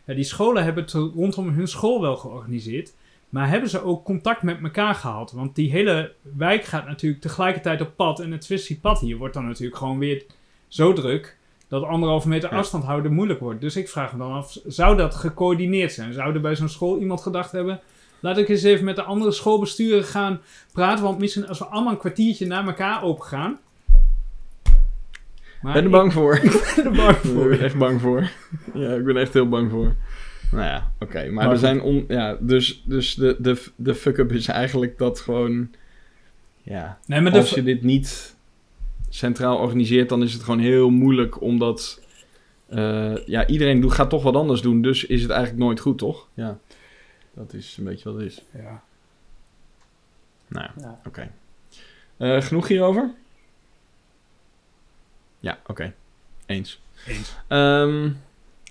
ja, 0.06 0.14
die 0.14 0.24
scholen 0.24 0.64
hebben 0.64 0.82
het 0.84 0.92
rondom 0.92 1.48
hun 1.48 1.68
school 1.68 2.00
wel 2.00 2.16
georganiseerd. 2.16 2.94
Maar 3.28 3.48
hebben 3.48 3.70
ze 3.70 3.82
ook 3.82 4.04
contact 4.04 4.42
met 4.42 4.58
elkaar 4.62 4.94
gehad? 4.94 5.32
Want 5.32 5.54
die 5.54 5.70
hele 5.70 6.12
wijk 6.36 6.64
gaat 6.64 6.86
natuurlijk 6.86 7.22
tegelijkertijd 7.22 7.80
op 7.80 7.92
pad. 7.96 8.20
En 8.20 8.32
het 8.32 8.44
Swissie-pad 8.44 9.00
hier 9.00 9.16
wordt 9.16 9.34
dan 9.34 9.44
natuurlijk 9.44 9.76
gewoon 9.76 9.98
weer 9.98 10.24
zo 10.68 10.92
druk... 10.92 11.36
dat 11.68 11.82
anderhalve 11.82 12.28
meter 12.28 12.50
Ja. 12.50 12.56
afstand 12.56 12.84
houden 12.84 13.12
moeilijk 13.12 13.40
wordt. 13.40 13.60
Dus 13.60 13.76
ik 13.76 13.88
vraag 13.88 14.12
me 14.12 14.18
dan 14.18 14.32
af, 14.32 14.56
zou 14.66 14.96
dat 14.96 15.14
gecoördineerd 15.14 15.92
zijn? 15.92 16.12
Zou 16.12 16.34
er 16.34 16.40
bij 16.40 16.56
zo'n 16.56 16.68
school 16.68 16.98
iemand 16.98 17.20
gedacht 17.20 17.52
hebben... 17.52 17.80
laat 18.24 18.38
ik 18.38 18.48
eens 18.48 18.62
even 18.62 18.84
met 18.84 18.96
de 18.96 19.02
andere 19.02 19.32
schoolbesturen 19.32 20.04
gaan 20.04 20.40
praten... 20.72 21.04
want 21.04 21.18
misschien 21.18 21.48
als 21.48 21.58
we 21.58 21.64
allemaal 21.64 21.92
een 21.92 21.98
kwartiertje 21.98 22.46
naar 22.46 22.66
elkaar 22.66 23.02
open 23.02 23.24
gaan... 23.24 23.58
Maar 25.62 25.72
ben 25.72 25.82
er 25.82 25.84
ik 25.84 25.90
bang 25.90 26.12
voor. 26.12 26.40
ben 26.76 26.84
er 26.84 26.92
bang 26.92 27.16
Ik 27.16 27.22
ben 27.22 27.32
voor. 27.32 27.52
er 27.52 27.62
echt 27.62 27.78
bang 27.78 28.00
voor. 28.00 28.30
Ja, 28.74 28.92
ik 28.94 29.04
ben 29.04 29.16
echt 29.16 29.32
heel 29.32 29.48
bang 29.48 29.70
voor. 29.70 29.94
Nou 30.50 30.64
ja, 30.64 30.92
oké. 30.98 31.24
Maar, 31.24 31.32
Maar 31.32 31.50
er 31.50 31.58
zijn 31.58 31.80
on, 31.80 32.04
ja, 32.08 32.36
dus, 32.40 32.82
dus 32.86 33.14
de, 33.14 33.36
de, 33.38 33.62
de 33.76 33.94
fuck-up 33.94 34.32
is 34.32 34.48
eigenlijk 34.48 34.98
dat 34.98 35.20
gewoon... 35.20 35.70
Ja, 36.62 36.98
Nee, 37.06 37.20
maar 37.20 37.32
de, 37.32 37.38
als 37.38 37.50
je 37.50 37.62
dit 37.62 37.82
niet 37.82 38.36
centraal 39.08 39.56
organiseert, 39.56 40.08
dan 40.08 40.22
is 40.22 40.32
het 40.32 40.42
gewoon 40.42 40.60
heel 40.60 40.90
moeilijk 40.90 41.40
omdat... 41.40 42.02
eh, 42.68 43.26
ja, 43.26 43.46
iedereen 43.46 43.80
doet, 43.80 43.92
gaat 43.92 44.10
toch 44.10 44.22
wat 44.22 44.36
anders 44.36 44.60
doen, 44.60 44.82
dus 44.82 45.06
is 45.06 45.22
het 45.22 45.30
eigenlijk 45.30 45.64
nooit 45.64 45.80
goed, 45.80 45.98
toch? 45.98 46.28
Ja, 46.34 46.58
dat 47.34 47.52
is 47.52 47.76
een 47.76 47.84
beetje 47.84 48.12
wat 48.12 48.20
het 48.20 48.30
is. 48.30 48.42
ja. 48.52 48.82
Nou 50.48 50.70
ja, 50.80 51.00
oké. 51.06 51.30
Eh, 52.16 52.40
genoeg 52.40 52.68
hierover? 52.68 53.14
Ja, 55.40 55.58
oké. 55.66 55.94
Eens. 56.46 56.80
Eens. 57.06 57.34
Ehm, 57.48 58.10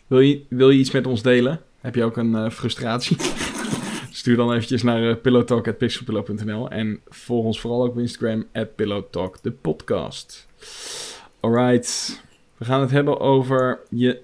wil, 0.07 0.19
je, 0.19 0.43
wil 0.47 0.69
je 0.69 0.79
iets 0.79 0.91
met 0.91 1.07
ons 1.07 1.21
delen? 1.21 1.61
Heb 1.81 1.95
je 1.95 2.03
ook 2.03 2.17
een 2.17 2.35
eh, 2.35 2.49
frustratie? 2.49 3.17
Stuur 4.11 4.35
dan 4.35 4.53
eventjes 4.53 4.83
naar 4.83 5.01
uh, 5.01 5.15
pillowtalk.pixelpillow.nl 5.21 6.69
en 6.69 7.01
volg 7.07 7.45
ons 7.45 7.59
vooral 7.59 7.83
ook 7.83 7.91
op 7.91 7.99
Instagram, 7.99 8.45
at 8.53 8.75
pillowtalk, 8.75 9.41
de 9.41 9.51
podcast. 9.51 10.47
Alright, 11.39 12.21
we 12.57 12.65
gaan 12.65 12.81
het 12.81 12.91
hebben 12.91 13.19
over 13.19 13.79
je... 13.89 14.21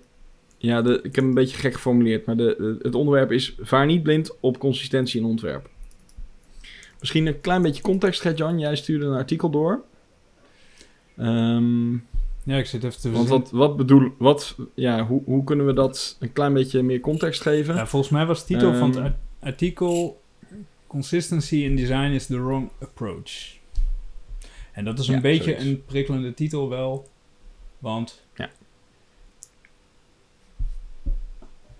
Ja, 0.62 0.82
de, 0.82 1.00
ik 1.04 1.16
heb 1.16 1.24
een 1.24 1.34
beetje 1.34 1.58
gek 1.58 1.74
geformuleerd, 1.74 2.26
maar 2.26 2.38
de, 2.38 2.56
de- 2.58 2.78
het 2.82 2.96
onderwerp 2.96 3.32
is... 3.32 3.56
Vaar 3.60 3.86
niet 3.86 4.04
blind 4.04 4.38
op 4.40 4.58
consistentie 4.60 5.20
in 5.22 5.26
ontwerp. 5.28 5.70
Misschien 7.00 7.26
een 7.28 7.42
klein 7.42 7.62
beetje 7.62 7.82
context, 7.82 8.22
Gert-Jan. 8.22 8.60
Jij 8.60 8.76
stuurde 8.76 9.06
een 9.06 9.14
artikel 9.18 9.50
door. 9.50 9.82
Ehm, 11.18 11.92
Ja, 12.44 12.58
ik 12.58 12.66
zit 12.66 12.84
even 12.84 13.02
te 13.02 13.12
want 13.12 13.28
wat, 13.30 13.52
wat 13.52 13.78
bedoel... 13.78 14.12
Wat, 14.18 14.56
ja, 14.74 15.06
hoe, 15.06 15.22
hoe 15.26 15.44
kunnen 15.44 15.66
we 15.66 15.74
dat 15.74 16.18
een 16.20 16.34
klein 16.34 16.54
beetje 16.54 16.84
meer 16.84 17.00
context 17.00 17.42
geven? 17.42 17.76
Ja, 17.76 17.88
volgens 17.88 18.12
mij 18.12 18.26
was 18.26 18.40
de 18.40 18.46
titel 18.54 18.74
van 18.76 18.88
het 18.90 18.96
Ehm. 18.98 19.06
art- 19.06 19.16
artikel... 19.40 20.22
Consistency 20.88 21.56
in 21.56 21.76
design 21.76 22.12
is 22.12 22.26
the 22.26 22.42
wrong 22.44 22.70
approach. 22.82 23.32
En 24.72 24.86
dat 24.86 25.00
is 25.00 25.08
een 25.08 25.14
Ja, 25.16 25.22
beetje 25.22 25.44
zoiets. 25.44 25.64
een 25.64 25.84
prikkelende 25.86 26.34
titel 26.34 26.70
wel. 26.70 27.08
Want... 27.80 28.24
Ja. 28.36 28.50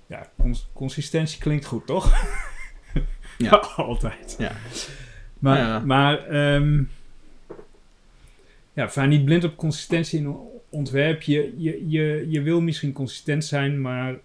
Ja, 0.10 0.30
cons- 0.42 0.68
consistentie 0.74 1.40
klinkt 1.40 1.66
goed, 1.66 1.86
toch? 1.86 2.26
Ja. 3.38 3.50
Altijd. 3.76 4.36
Ja. 4.40 4.52
Maar, 5.40 5.58
Ja. 5.58 5.80
maar 5.80 6.28
ehm, 6.28 6.84
ja, 8.74 8.90
vaar 8.90 9.08
niet 9.08 9.26
blind 9.26 9.44
op 9.44 9.56
consistentie 9.58 10.20
in 10.20 10.36
ontwerp. 10.70 11.22
Je, 11.22 11.54
je, 11.58 11.90
je, 11.90 12.26
je 12.30 12.42
wil 12.42 12.62
misschien 12.62 12.92
consistent 12.92 13.46
zijn, 13.46 13.82
maar, 13.82 14.16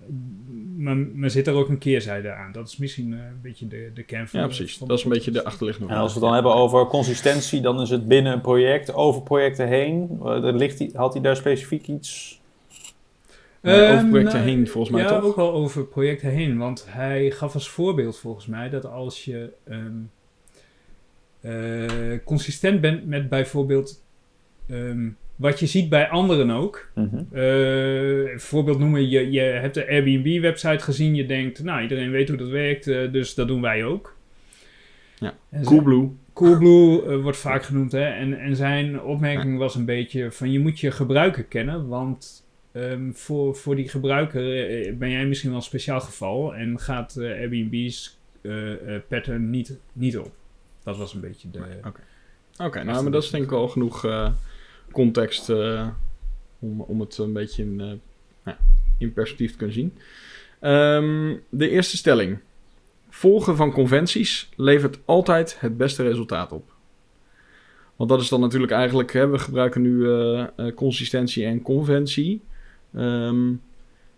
maar, 0.77 0.97
maar 0.97 1.31
zit 1.31 1.47
er 1.47 1.55
ook 1.55 1.69
een 1.69 1.79
keerzijde 1.79 2.33
aan. 2.33 2.53
Dat 2.53 2.69
is 2.69 2.77
misschien 2.77 3.13
eh, 3.13 3.19
een 3.19 3.41
beetje 3.43 3.69
de, 3.69 3.91
de 3.95 4.03
kern 4.03 4.29
van 4.29 4.41
Ja, 4.41 4.47
precies. 4.47 4.77
van 4.79 4.89
Dat 4.89 4.99
is 4.99 5.05
een 5.05 5.11
beetje 5.11 5.31
de 5.31 5.45
achterliggende 5.45 5.93
En 5.93 5.99
als 5.99 6.09
we 6.09 6.19
het 6.19 6.25
dan 6.25 6.35
hebben 6.35 6.55
over 6.55 6.87
consistentie, 6.87 7.61
dan 7.61 7.81
is 7.81 7.91
het 7.91 8.09
binnen 8.09 8.33
een 8.33 8.41
project, 8.41 8.93
over 8.95 9.23
projecten 9.23 9.69
heen. 9.69 10.19
Er 10.25 10.55
ligt 10.57 10.79
hij, 10.79 10.91
had 10.95 11.13
hij 11.13 11.23
daar 11.23 11.37
specifiek 11.37 11.87
iets? 11.89 12.41
Over 13.65 13.83
Ehm, 13.83 14.09
projecten 14.09 14.39
nou, 14.39 14.51
heen, 14.51 14.69
volgens 14.69 14.95
mij 14.95 15.03
ja, 15.03 15.09
toch? 15.09 15.25
ook 15.25 15.37
wel 15.37 15.53
over 15.53 15.87
projecten 15.87 16.31
heen. 16.31 16.59
Want 16.59 16.87
hij 16.89 17.31
gaf 17.31 17.55
als 17.55 17.69
voorbeeld 17.69 18.19
volgens 18.19 18.47
mij 18.47 18.69
dat 18.69 18.87
als 18.87 19.25
je 19.25 19.53
ehm, 19.65 19.93
eh, 21.41 22.19
consistent 22.25 22.81
bent 22.81 23.07
met 23.07 23.29
bijvoorbeeld 23.29 24.05
ehm, 24.69 25.09
wat 25.37 25.61
je 25.61 25.67
ziet 25.67 25.89
bij 25.89 26.09
anderen 26.09 26.51
ook. 26.51 26.89
Een 27.33 28.41
voorbeeld 28.41 28.79
noemen, 28.79 29.09
je, 29.09 29.31
je 29.31 29.41
hebt 29.41 29.75
de 29.75 29.89
Airbnb-website 29.89 30.85
gezien. 30.85 31.15
Je 31.15 31.27
denkt, 31.27 31.63
nou, 31.63 31.83
iedereen 31.83 32.11
weet 32.11 32.29
hoe 32.29 32.39
dat 32.39 32.49
werkt, 32.49 32.87
eh, 32.87 33.13
dus 33.13 33.35
dat 33.35 33.49
doen 33.49 33.61
wij 33.61 33.85
ook. 33.85 34.17
Ja. 35.19 35.35
En 35.51 35.65
Coolblue. 35.65 36.11
Coolblue 36.33 37.17
wordt 37.17 37.39
vaak 37.39 37.63
genoemd, 37.63 37.93
hè. 37.93 38.05
En, 38.05 38.39
en 38.41 38.57
zijn 38.57 39.03
opmerking 39.03 39.59
was 39.59 39.75
een 39.75 39.85
beetje 39.85 40.31
van, 40.31 40.51
je 40.53 40.59
moet 40.59 40.81
je 40.81 40.91
gebruiker 40.91 41.45
kennen, 41.45 41.89
want 41.89 42.44
ehm, 42.83 43.13
voor, 43.13 43.57
voor 43.57 43.77
die 43.77 43.89
gebruiker 43.89 44.69
eh, 44.69 44.95
ben 44.95 45.11
jij 45.11 45.27
misschien 45.27 45.51
wel 45.51 45.59
een 45.59 45.65
speciaal 45.65 46.01
geval 46.01 46.55
en 46.55 46.81
gaat 46.81 47.17
eh, 47.17 47.31
Airbnb's 47.31 48.19
eh, 48.41 48.95
eh, 48.95 49.03
pattern 49.09 49.51
niet, 49.51 49.77
niet 49.93 50.19
op. 50.19 50.33
Dat 50.83 50.97
was 50.97 51.15
een 51.15 51.21
beetje 51.21 51.51
de... 51.51 51.61
Oké, 52.59 52.85
nou, 52.85 53.03
maar 53.03 53.13
dat 53.13 53.23
is 53.23 53.31
denk 53.31 53.45
ik 53.45 53.51
wel 53.51 53.69
genoeg 53.69 54.05
eh, 54.05 54.33
context 54.93 55.51
eh, 55.51 55.89
om, 56.59 56.81
om 56.81 57.01
het 57.01 57.19
een 57.19 57.33
beetje 57.33 57.63
in, 57.63 57.81
eh, 57.81 57.93
ja, 58.45 58.59
in 58.99 59.13
perspectief 59.13 59.51
te 59.51 59.57
kunnen 59.57 59.75
zien. 59.75 59.99
Ehm, 60.61 61.37
de 61.49 61.69
eerste 61.69 61.97
stelling. 61.97 62.39
Volgen 63.09 63.57
van 63.57 63.73
conventies 63.73 64.49
levert 64.57 64.99
altijd 65.05 65.61
het 65.61 65.77
beste 65.77 66.03
resultaat 66.03 66.53
op. 66.53 66.73
Want 67.97 68.11
dat 68.11 68.21
is 68.21 68.29
dan 68.29 68.41
natuurlijk 68.41 68.73
eigenlijk, 68.73 69.13
hè, 69.13 69.29
we 69.29 69.39
gebruiken 69.39 69.83
nu 69.83 70.09
eh, 70.09 70.47
eh, 70.57 70.75
consistentie 70.75 71.45
en 71.45 71.63
conventie. 71.63 72.43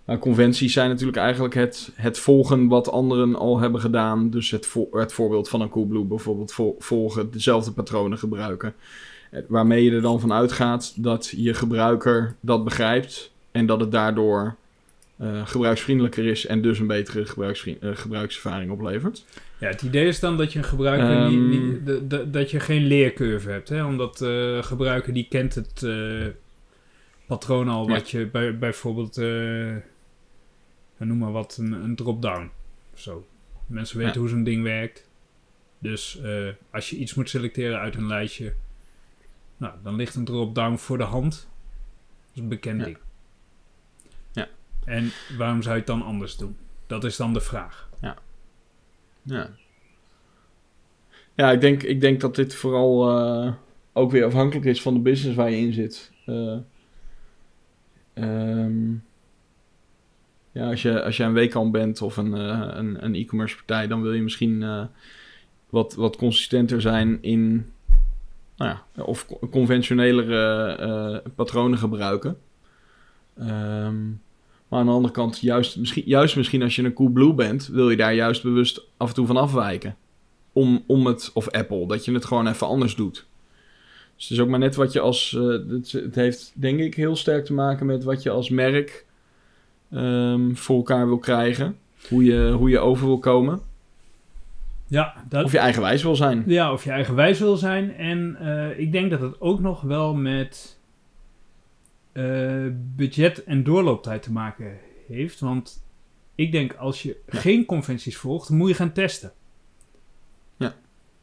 Maar 0.04 0.18
conventies 0.18 0.72
zijn 0.72 0.88
natuurlijk 0.88 1.16
eigenlijk 1.18 1.54
het, 1.54 1.90
het 1.94 2.18
volgen 2.18 2.68
wat 2.68 2.90
anderen 2.90 3.34
al 3.36 3.58
hebben 3.60 3.80
gedaan. 3.80 4.30
Dus 4.30 4.50
het, 4.50 4.66
vo- 4.66 4.88
het 4.90 5.12
voorbeeld 5.12 5.48
van 5.48 5.60
een 5.60 5.68
Coolblue 5.68 6.04
bijvoorbeeld 6.04 6.52
vol- 6.52 6.76
volgen, 6.78 7.30
dezelfde 7.30 7.72
patronen 7.72 8.18
gebruiken. 8.18 8.74
Eh, 9.30 9.40
Waarmee 9.48 9.84
je 9.84 9.90
er 9.90 10.00
dan 10.02 10.20
van 10.20 10.32
uitgaat 10.32 11.02
dat 11.02 11.32
je 11.36 11.54
gebruiker 11.54 12.34
dat 12.40 12.64
begrijpt 12.64 13.32
en 13.50 13.66
dat 13.66 13.80
het 13.80 13.92
daardoor 13.92 14.56
eh, 15.16 15.46
gebruiksvriendelijker 15.46 16.24
is 16.26 16.46
en 16.46 16.62
dus 16.62 16.78
een 16.78 16.86
betere 16.86 17.20
eh, 17.80 17.90
gebruikservaring 17.94 18.70
oplevert. 18.70 19.24
Ja, 19.58 19.68
het 19.68 19.82
idee 19.82 20.06
is 20.06 20.20
dan 20.20 20.36
dat 20.36 20.52
je 20.52 20.58
een 20.58 20.64
gebruiker 20.64 21.16
Ehm. 21.16 21.84
de- 21.84 22.06
de- 22.06 22.30
dat 22.30 22.50
je 22.50 22.60
geen 22.60 22.86
leercurve 22.86 23.50
hebt, 23.50 23.68
hè? 23.68 23.84
Omdat 23.84 24.18
de 24.18 24.58
gebruiker 24.62 25.12
die 25.12 25.26
kent 25.28 25.54
het 25.54 25.82
patroon 27.26 27.68
al, 27.68 27.88
wat 27.88 28.10
je 28.10 28.26
bij, 28.26 28.58
bijvoorbeeld, 28.58 29.16
eh, 29.18 29.76
noem 30.96 31.18
maar 31.18 31.32
wat, 31.32 31.56
een, 31.56 31.72
een 31.72 31.96
drop-down 31.96 32.50
of 32.94 33.00
zo. 33.00 33.26
Mensen 33.66 33.98
weten 33.98 34.12
Ja. 34.14 34.18
hoe 34.20 34.28
zo'n 34.28 34.44
ding 34.44 34.62
werkt. 34.62 35.08
Dus 35.78 36.20
eh, 36.20 36.48
als 36.70 36.90
je 36.90 36.96
iets 36.96 37.14
moet 37.14 37.28
selecteren 37.30 37.78
uit 37.78 37.94
een 37.94 38.06
lijstje, 38.06 38.54
nou, 39.56 39.74
dan 39.82 39.94
ligt 39.96 40.14
een 40.14 40.24
drop-down 40.24 40.76
voor 40.76 40.98
de 40.98 41.04
hand. 41.04 41.32
Dat 41.32 42.30
is 42.34 42.40
een 42.40 42.48
bekend 42.48 42.78
Ja. 42.78 42.84
ding. 42.84 42.98
Ja. 44.32 44.48
En 44.84 45.10
waarom 45.38 45.62
zou 45.62 45.74
je 45.74 45.80
het 45.80 45.88
dan 45.88 46.02
anders 46.02 46.36
doen? 46.36 46.56
Dat 46.86 47.04
is 47.04 47.16
dan 47.16 47.32
de 47.32 47.40
vraag. 47.40 47.88
Ja. 48.00 48.16
Ja, 51.34 51.50
ik 51.52 51.60
denk, 51.60 51.82
ik 51.82 52.00
denk 52.00 52.20
dat 52.20 52.34
dit 52.34 52.54
vooral 52.54 53.18
eh, 53.18 53.52
ook 53.92 54.10
weer 54.10 54.24
afhankelijk 54.24 54.66
is 54.66 54.82
van 54.82 54.94
de 54.94 55.00
business 55.00 55.36
waar 55.36 55.50
je 55.50 55.56
in 55.56 55.72
zit. 55.72 56.12
Ehm, 58.16 58.94
ja, 60.56 60.70
als 60.70 60.82
je, 60.82 61.02
als 61.02 61.16
je 61.16 61.22
een 61.22 61.32
weekend 61.32 61.72
bent 61.72 62.02
of 62.02 62.16
een, 62.16 62.34
eh, 62.34 62.68
een, 62.70 63.04
een 63.04 63.14
e-commerce 63.14 63.56
partij, 63.56 63.86
dan 63.86 64.02
wil 64.02 64.12
je 64.12 64.22
misschien 64.22 64.62
eh, 64.62 64.84
wat, 65.70 65.94
wat 65.94 66.16
consistenter 66.16 66.80
zijn 66.80 67.18
in, 67.22 67.72
nou 68.56 68.70
ja, 68.70 69.02
of 69.02 69.26
co- 69.26 69.48
conventionelere 69.50 70.66
eh, 70.76 71.30
patronen 71.34 71.78
gebruiken. 71.78 72.38
Ehm, 73.38 74.04
maar 74.68 74.80
aan 74.80 74.86
de 74.86 74.92
andere 74.92 75.14
kant, 75.14 75.40
juist 75.40 75.76
misschien, 75.76 76.02
juist 76.06 76.36
misschien 76.36 76.62
als 76.62 76.76
je 76.76 76.82
een 76.82 76.92
Coolblue 76.92 77.34
bent, 77.34 77.66
wil 77.66 77.90
je 77.90 77.96
daar 77.96 78.14
juist 78.14 78.42
bewust 78.42 78.82
af 78.96 79.08
en 79.08 79.14
toe 79.14 79.26
van 79.26 79.36
afwijken. 79.36 79.96
Om, 80.52 80.84
om 80.86 81.06
het, 81.06 81.30
of 81.34 81.50
Apple, 81.50 81.86
dat 81.86 82.04
je 82.04 82.12
het 82.12 82.24
gewoon 82.24 82.46
even 82.46 82.66
anders 82.66 82.94
doet. 82.94 83.26
Dus 84.16 84.28
het 84.28 84.38
is 84.38 84.40
ook 84.40 84.48
maar 84.48 84.58
net 84.58 84.74
wat 84.74 84.92
je 84.92 85.00
als, 85.00 85.34
eh, 85.34 85.42
het, 85.68 85.92
het 85.92 86.14
heeft 86.14 86.52
denk 86.54 86.80
ik 86.80 86.94
heel 86.94 87.16
sterk 87.16 87.44
te 87.44 87.52
maken 87.52 87.86
met 87.86 88.04
wat 88.04 88.22
je 88.22 88.30
als 88.30 88.50
merk 88.50 89.06
ehm, 89.90 90.54
voor 90.54 90.76
elkaar 90.76 91.06
wil 91.06 91.18
krijgen. 91.18 91.76
Hoe 92.08 92.24
je, 92.24 92.50
hoe 92.50 92.70
je 92.70 92.78
over 92.78 93.06
wil 93.06 93.18
komen. 93.18 93.60
Ja, 94.86 95.24
dat, 95.28 95.44
Of 95.44 95.52
je 95.52 95.58
eigenwijs 95.58 96.02
wil 96.02 96.16
zijn. 96.16 96.42
Ja, 96.46 96.72
of 96.72 96.84
je 96.84 96.90
eigenwijs 96.90 97.38
wil 97.38 97.56
zijn. 97.56 97.94
En 97.94 98.36
eh, 98.36 98.78
ik 98.78 98.92
denk 98.92 99.10
dat 99.10 99.20
het 99.20 99.40
ook 99.40 99.60
nog 99.60 99.80
wel 99.80 100.14
met 100.14 100.78
eh, 102.12 102.66
budget 102.72 103.44
en 103.44 103.62
doorlooptijd 103.62 104.22
te 104.22 104.32
maken 104.32 104.78
heeft. 105.06 105.40
Want 105.40 105.84
ik 106.34 106.52
denk 106.52 106.74
als 106.74 107.02
je 107.02 107.16
geen 107.26 107.64
conventies 107.64 108.16
volgt, 108.16 108.50
moet 108.50 108.68
je 108.68 108.74
gaan 108.74 108.92
testen. 108.92 109.32
Ja. 110.56 110.74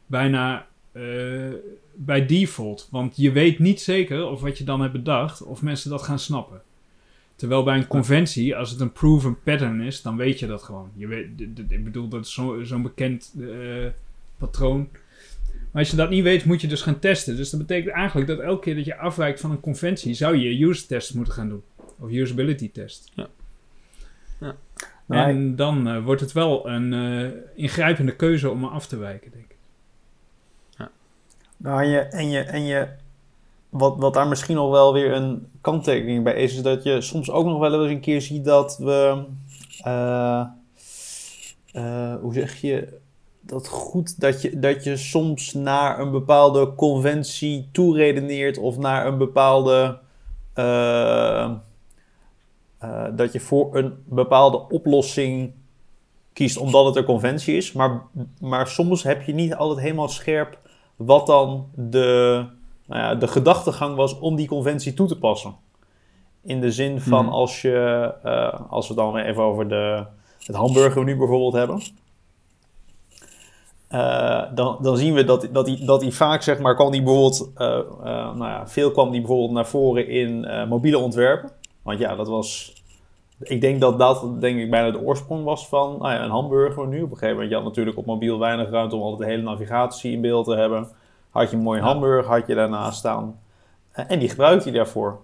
Bijna 0.06 0.66
eh, 0.94 1.02
bij 1.94 2.26
default. 2.26 2.88
Want 2.90 3.16
je 3.16 3.32
weet 3.32 3.58
niet 3.58 3.80
zeker 3.80 4.26
of 4.26 4.40
wat 4.40 4.58
je 4.58 4.64
dan 4.64 4.80
hebt 4.80 4.92
bedacht, 4.92 5.42
of 5.42 5.62
mensen 5.62 5.90
dat 5.90 6.02
gaan 6.02 6.18
snappen. 6.18 6.62
Terwijl 7.36 7.62
bij 7.62 7.76
een 7.76 7.86
conventie, 7.86 8.56
als 8.56 8.70
het 8.70 8.80
een 8.80 8.92
proven 8.92 9.42
pattern 9.42 9.80
is, 9.80 10.02
dan 10.02 10.16
weet 10.16 10.38
je 10.38 10.46
dat 10.46 10.62
gewoon. 10.62 10.90
Je 10.96 11.06
weet, 11.06 11.26
ik 11.68 11.84
bedoel, 11.84 12.08
dat 12.08 12.24
is 12.24 12.32
zo- 12.32 12.62
zo'n 12.64 12.82
bekend 12.82 13.34
eh, 13.40 13.86
patroon. 14.36 14.88
Maar 15.70 15.82
als 15.82 15.90
je 15.90 15.96
dat 15.96 16.10
niet 16.10 16.22
weet, 16.22 16.44
moet 16.44 16.60
je 16.60 16.66
dus 16.66 16.82
gaan 16.82 16.98
testen. 16.98 17.36
Dus 17.36 17.50
dat 17.50 17.60
betekent 17.60 17.94
eigenlijk 17.94 18.28
dat 18.28 18.38
elke 18.38 18.60
keer 18.60 18.74
dat 18.74 18.84
je 18.84 18.96
afwijkt 18.96 19.40
van 19.40 19.50
een 19.50 19.60
conventie, 19.60 20.14
zou 20.14 20.36
je 20.36 20.64
use 20.66 20.86
test 20.86 21.14
moeten 21.14 21.34
gaan 21.34 21.48
doen. 21.48 21.62
Of 21.98 22.10
usability 22.10 22.70
test. 22.72 23.12
Nou, 25.06 25.28
en 25.28 25.56
dan 25.56 25.88
eh, 25.88 26.04
wordt 26.04 26.20
het 26.20 26.32
wel 26.32 26.68
een 26.68 26.92
eh, 26.92 27.30
ingrijpende 27.54 28.16
keuze 28.16 28.50
om 28.50 28.64
er 28.64 28.70
af 28.70 28.86
te 28.86 28.96
wijken, 28.96 29.30
denk 29.30 29.44
ik. 29.44 29.53
Nou, 31.64 31.82
en 31.82 31.88
je, 31.88 31.98
en 31.98 32.30
je, 32.30 32.40
en 32.40 32.64
je 32.64 32.88
wat, 33.68 33.96
wat 33.96 34.14
daar 34.14 34.28
misschien 34.28 34.56
nog 34.56 34.70
wel 34.70 34.92
weer 34.92 35.12
een 35.12 35.46
kanttekening 35.60 36.24
bij 36.24 36.34
is, 36.34 36.54
is 36.54 36.62
dat 36.62 36.82
je 36.82 37.00
soms 37.00 37.30
ook 37.30 37.46
nog 37.46 37.58
wel 37.58 37.82
eens 37.82 37.92
een 37.92 38.00
keer 38.00 38.22
ziet 38.22 38.44
dat 38.44 38.78
we, 38.78 39.24
eh, 39.82 40.44
eh, 41.72 42.14
hoe 42.20 42.34
zeg 42.34 42.60
je 42.60 42.98
dat 43.40 43.68
goed, 43.68 44.20
dat 44.20 44.42
je, 44.42 44.58
dat 44.58 44.84
je 44.84 44.96
soms 44.96 45.52
naar 45.52 46.00
een 46.00 46.10
bepaalde 46.10 46.74
conventie 46.74 47.68
toeredeneert 47.72 48.58
of 48.58 48.78
naar 48.78 49.06
een 49.06 49.18
bepaalde, 49.18 49.98
eh, 50.54 51.50
dat 53.14 53.32
je 53.32 53.40
voor 53.40 53.76
een 53.76 53.94
bepaalde 54.04 54.68
oplossing 54.68 55.52
kiest 56.32 56.56
omdat 56.56 56.86
het 56.86 56.96
een 56.96 57.04
conventie 57.04 57.56
is. 57.56 57.72
Maar, 57.72 58.02
maar 58.40 58.66
soms 58.66 59.02
heb 59.02 59.22
je 59.22 59.34
niet 59.34 59.54
altijd 59.54 59.80
helemaal 59.80 60.08
scherp 60.08 60.62
wat 60.96 61.26
dan 61.26 61.66
de, 61.74 62.44
nou 62.86 63.00
ja, 63.00 63.14
de 63.14 63.28
gedachtegang 63.28 63.96
was 63.96 64.18
om 64.18 64.36
die 64.36 64.48
conventie 64.48 64.94
toe 64.94 65.06
te 65.08 65.18
passen. 65.18 65.54
In 66.42 66.60
de 66.60 66.72
zin 66.72 67.00
van 67.00 67.24
Mhm. 67.24 67.34
als 67.34 67.62
je, 67.62 68.12
eh, 68.22 68.60
als 68.70 68.88
we 68.88 68.94
dan 68.94 69.16
even 69.16 69.42
over 69.42 69.68
de, 69.68 70.04
het 70.38 70.56
hamburgermenu 70.56 71.16
bijvoorbeeld 71.16 71.52
hebben. 71.52 71.80
Eh, 73.88 74.42
dan, 74.54 74.78
dan 74.80 74.96
zien 74.96 75.14
we 75.14 75.24
dat, 75.24 75.48
dat, 75.52 75.66
die, 75.66 75.84
dat 75.84 76.00
die 76.00 76.14
vaak, 76.14 76.42
zeg 76.42 76.58
maar, 76.58 76.74
kwam 76.74 76.90
die 76.90 77.02
bijvoorbeeld, 77.02 77.50
eh, 77.54 77.66
nou 78.34 78.38
ja, 78.44 78.68
veel 78.68 78.90
kwam 78.90 79.10
die 79.10 79.20
bijvoorbeeld 79.20 79.50
naar 79.52 79.66
voren 79.66 80.08
in 80.08 80.46
mobiele 80.68 80.98
ontwerpen. 80.98 81.50
Want 81.82 81.98
ja, 81.98 82.14
dat 82.14 82.28
was, 82.28 82.72
ik 83.40 83.60
denk 83.60 83.80
dat 83.80 83.98
dat, 83.98 84.40
denk 84.40 84.58
ik, 84.58 84.70
bijna 84.70 84.90
de 84.90 85.00
oorsprong 85.00 85.44
was 85.44 85.68
van 85.68 85.96
nou 85.98 86.12
ja, 86.12 86.22
een 86.24 86.30
hamburgermenu. 86.30 86.96
Op 87.02 87.10
een 87.10 87.16
gegeven 87.16 87.32
moment, 87.32 87.48
je 87.50 87.54
had 87.56 87.64
natuurlijk 87.64 87.96
op 87.98 88.06
mobiel 88.06 88.38
weinig 88.38 88.70
ruimte 88.70 88.96
om 88.96 89.02
altijd 89.02 89.28
de 89.28 89.34
hele 89.34 89.42
navigatie 89.50 90.12
in 90.12 90.20
beeld 90.20 90.44
te 90.44 90.54
hebben. 90.56 90.88
Had 91.30 91.50
je 91.50 91.56
een 91.56 91.62
mooie 91.62 91.80
hamburger, 91.80 92.30
had 92.32 92.46
je 92.46 92.54
daarnaast 92.54 92.98
staan. 92.98 93.38
Eh, 93.92 94.04
en 94.08 94.18
die 94.18 94.28
gebruikte 94.28 94.68
je 94.70 94.74
daarvoor. 94.76 95.18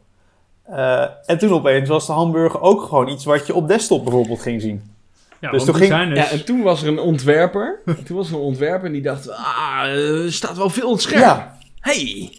Eh, 0.62 1.04
en 1.26 1.38
toen 1.38 1.52
opeens 1.52 1.88
was 1.88 2.06
de 2.06 2.12
hamburger 2.12 2.60
ook 2.60 2.82
gewoon 2.82 3.08
iets 3.08 3.24
wat 3.24 3.46
je 3.46 3.54
op 3.54 3.68
desktop 3.68 4.04
bijvoorbeeld 4.04 4.40
ging 4.42 4.60
zien. 4.60 4.90
Ja, 5.40 5.50
Dus 5.50 5.64
toen 5.64 5.74
ging- 5.74 5.88
zijn 5.88 6.08
Ja, 6.08 6.14
dus... 6.14 6.30
en 6.30 6.44
toen 6.44 6.62
was 6.62 6.82
er 6.82 6.88
een 6.88 6.98
ontwerper. 6.98 7.80
toen 8.04 8.16
was 8.16 8.28
er 8.28 8.34
een 8.34 8.40
ontwerper 8.40 8.86
en 8.86 8.92
die 8.92 9.02
dacht, 9.02 9.30
ah, 9.30 9.82
er 10.24 10.32
staat 10.32 10.56
wel 10.56 10.70
veel 10.70 10.86
op 10.86 10.92
het 10.92 11.02
scherm. 11.02 11.20
Ja. 11.20 11.58
Hey! 11.80 12.38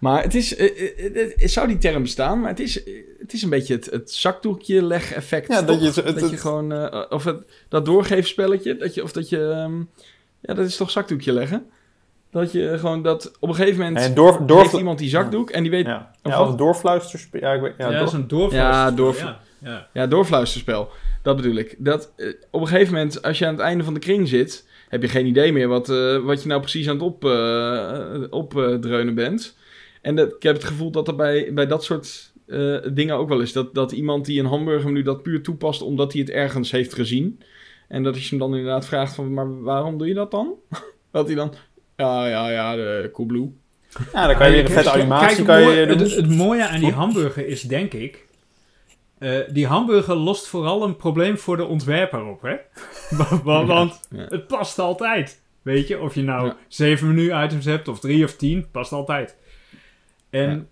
Maar 0.00 0.22
het 0.22 0.34
is, 0.34 0.56
eh, 0.56 0.66
eh, 0.66 1.22
eh, 1.22 1.30
het 1.36 1.50
zou 1.50 1.68
die 1.68 1.78
term 1.78 2.02
bestaan, 2.02 2.40
maar 2.40 2.50
het 2.50 2.60
is, 2.60 2.82
eh, 2.84 2.92
het 3.18 3.32
is 3.32 3.42
een 3.42 3.50
beetje 3.50 3.74
het, 3.74 3.84
het 3.90 4.12
zakdoekje 4.12 4.82
leg 4.82 5.12
effect. 5.12 5.48
Ja, 5.48 5.62
dat 5.62 5.80
je 5.80 5.86
het- 5.86 5.94
dat 5.94 6.20
het- 6.20 6.30
je 6.30 6.36
gewoon, 6.36 6.72
eh, 6.72 7.02
of 7.08 7.24
het, 7.24 7.36
dat 7.68 7.84
doorgeefspelletje, 7.84 8.76
dat 8.76 8.94
je, 8.94 9.02
of 9.02 9.12
dat 9.12 9.28
je, 9.28 9.50
ehm, 9.50 9.78
ja, 10.40 10.54
dat 10.54 10.66
is 10.66 10.76
toch 10.76 10.90
zakdoekje 10.90 11.32
leggen? 11.32 11.66
Dat 12.30 12.52
je 12.52 12.78
gewoon 12.78 13.02
dat 13.02 13.32
op 13.40 13.48
een 13.48 13.54
gegeven 13.54 13.78
moment 13.78 13.98
En 14.06 14.14
door, 14.14 14.46
door, 14.46 14.60
heeft 14.60 14.72
iemand 14.72 14.98
die 14.98 15.08
zakdoek 15.08 15.50
en 15.50 15.62
die 15.62 15.70
weet, 15.70 15.86
ja. 15.86 16.10
of 16.22 16.32
Ja, 16.32 16.42
of 16.42 16.54
doorfluisterspel. 16.56 17.40
Ja, 17.40 17.52
ik 17.52 17.60
weet, 17.60 17.74
ja, 17.78 17.84
Ja, 17.84 17.90
door- 17.90 17.98
dat 17.98 18.08
is 18.08 18.14
een 18.14 18.28
doorfluister. 18.28 19.04
Ja, 19.04 19.40
Ja, 19.60 19.70
ja. 19.70 19.88
Ja, 19.92 20.06
doorfluisterspel. 20.06 20.88
Dat 21.22 21.36
bedoel 21.36 21.54
ik. 21.56 21.74
Dat, 21.78 22.12
eh, 22.16 22.28
op 22.50 22.60
een 22.60 22.66
gegeven 22.66 22.92
moment, 22.94 23.22
als 23.22 23.38
je 23.38 23.46
aan 23.46 23.52
het 23.52 23.62
einde 23.62 23.84
van 23.84 23.94
de 23.94 24.00
kring 24.00 24.28
zit, 24.28 24.66
heb 24.88 25.02
je 25.02 25.08
geen 25.08 25.26
idee 25.26 25.52
meer 25.52 25.68
wat, 25.68 25.88
eh, 25.88 26.16
wat 26.18 26.42
je 26.42 26.48
nou 26.48 26.60
precies 26.60 26.88
aan 26.88 26.94
het 26.94 27.02
op, 27.04 27.24
eh, 27.24 28.22
opdreunen 28.30 29.14
bent. 29.14 29.56
En 30.08 30.14
dat, 30.16 30.32
ik 30.34 30.42
heb 30.42 30.54
het 30.54 30.64
gevoel 30.64 30.90
dat 30.90 31.08
er 31.08 31.16
bij, 31.16 31.50
bij 31.54 31.66
dat 31.66 31.84
soort 31.84 32.32
eh, 32.46 32.76
dingen 32.92 33.16
ook 33.16 33.28
wel 33.28 33.40
is. 33.40 33.52
Dat, 33.52 33.74
dat 33.74 33.92
iemand 33.92 34.24
die 34.24 34.40
een 34.40 34.46
hamburgermenu 34.46 35.02
dat 35.02 35.22
puur 35.22 35.42
toepast 35.42 35.82
omdat 35.82 36.12
hij 36.12 36.20
het 36.20 36.30
ergens 36.30 36.70
heeft 36.70 36.94
gezien. 36.94 37.40
En 37.88 38.02
dat 38.02 38.14
als 38.14 38.22
je 38.22 38.28
hem 38.28 38.38
dan 38.38 38.54
inderdaad 38.56 38.86
vraagt 38.86 39.14
van, 39.14 39.34
maar 39.34 39.62
waarom 39.62 39.98
doe 39.98 40.06
je 40.06 40.14
dat 40.14 40.30
dan? 40.30 40.54
dat 41.12 41.26
hij 41.26 41.34
dan, 41.36 41.54
ja, 41.96 42.26
ja, 42.28 42.50
ja, 42.50 42.76
de 42.76 43.10
Coolblue. 43.12 43.52
ja, 44.12 44.26
dan 44.26 44.36
kan 44.36 44.46
je 44.46 44.52
weer 44.52 44.64
een 44.64 44.70
vette 44.70 44.90
animatie 44.90 45.36
het, 45.36 45.46
kan 45.46 45.62
mooie, 45.62 45.80
je 45.80 45.86
doen. 45.86 45.98
het, 45.98 46.14
het 46.14 46.28
mooie 46.28 46.66
aan 46.66 46.80
die 46.80 46.92
hamburger 46.92 47.46
is, 47.46 47.62
denk 47.62 47.92
ik... 47.92 48.26
eh, 49.18 49.38
die 49.52 49.66
hamburger 49.66 50.14
lost 50.16 50.46
vooral 50.46 50.82
een 50.84 50.96
probleem 50.96 51.38
voor 51.38 51.56
de 51.56 51.64
ontwerper 51.64 52.24
op, 52.24 52.42
hè? 52.42 52.54
Wa- 53.16 53.42
wa- 53.42 53.64
Want 53.66 54.00
Ja. 54.10 54.26
het 54.28 54.46
past 54.46 54.78
altijd. 54.78 55.42
Weet 55.62 55.88
je, 55.88 56.00
of 56.00 56.14
je 56.14 56.22
nou 56.22 56.46
Ja. 56.46 56.56
zeven 56.68 57.14
menu-items 57.14 57.64
hebt 57.64 57.88
of 57.88 58.00
drie 58.00 58.24
of 58.24 58.36
tien, 58.36 58.66
past 58.70 58.92
altijd. 58.92 59.36
En, 60.30 60.50
Ja. 60.50 60.64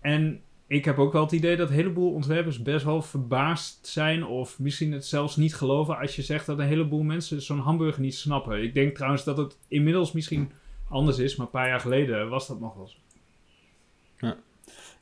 en 0.00 0.40
ik 0.66 0.84
heb 0.84 0.98
ook 0.98 1.12
wel 1.12 1.22
het 1.22 1.32
idee 1.32 1.56
dat 1.56 1.68
een 1.68 1.74
heleboel 1.74 2.12
ontwerpers 2.12 2.62
best 2.62 2.84
wel 2.84 3.02
verbaasd 3.02 3.86
zijn... 3.86 4.26
of 4.26 4.58
misschien 4.58 4.92
het 4.92 5.06
zelfs 5.06 5.36
niet 5.36 5.54
geloven 5.54 5.98
als 5.98 6.16
je 6.16 6.22
zegt 6.22 6.46
dat 6.46 6.58
een 6.58 6.66
heleboel 6.66 7.02
mensen 7.02 7.42
zo'n 7.42 7.58
hamburger 7.58 8.02
niet 8.02 8.14
snappen. 8.16 8.62
Ik 8.62 8.74
denk 8.74 8.94
trouwens 8.94 9.24
dat 9.24 9.36
het 9.36 9.58
inmiddels 9.68 10.12
misschien 10.12 10.50
anders 10.90 11.18
is, 11.18 11.36
maar 11.36 11.46
een 11.46 11.52
paar 11.52 11.68
jaar 11.68 11.80
geleden 11.80 12.28
was 12.28 12.46
dat 12.46 12.60
nog 12.60 12.74
wel 12.74 12.88
zo. 12.88 12.96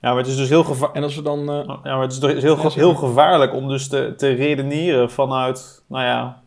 Ja, 0.01 0.11
maar 0.11 0.17
het 0.19 0.27
is 0.27 0.37
dus 0.37 0.49
heel 0.49 0.65
gevaarlijk. 0.65 0.97
En 0.97 1.03
als 1.03 1.17
we 1.17 1.23
dan... 1.23 1.39
eh, 1.51 1.67
Ja, 1.67 1.81
maar 1.83 2.01
het 2.01 2.13
is 2.13 2.19
dus 2.19 2.43
heel, 2.43 2.57
Ja, 2.57 2.69
heel 2.69 2.95
gevaarlijk 2.95 3.55
om 3.55 3.69
dus 3.69 3.89
te, 3.89 4.15
te 4.17 4.29
redeneren 4.33 5.11
vanuit, 5.11 5.85
nou 5.89 6.05
ja, 6.05 6.43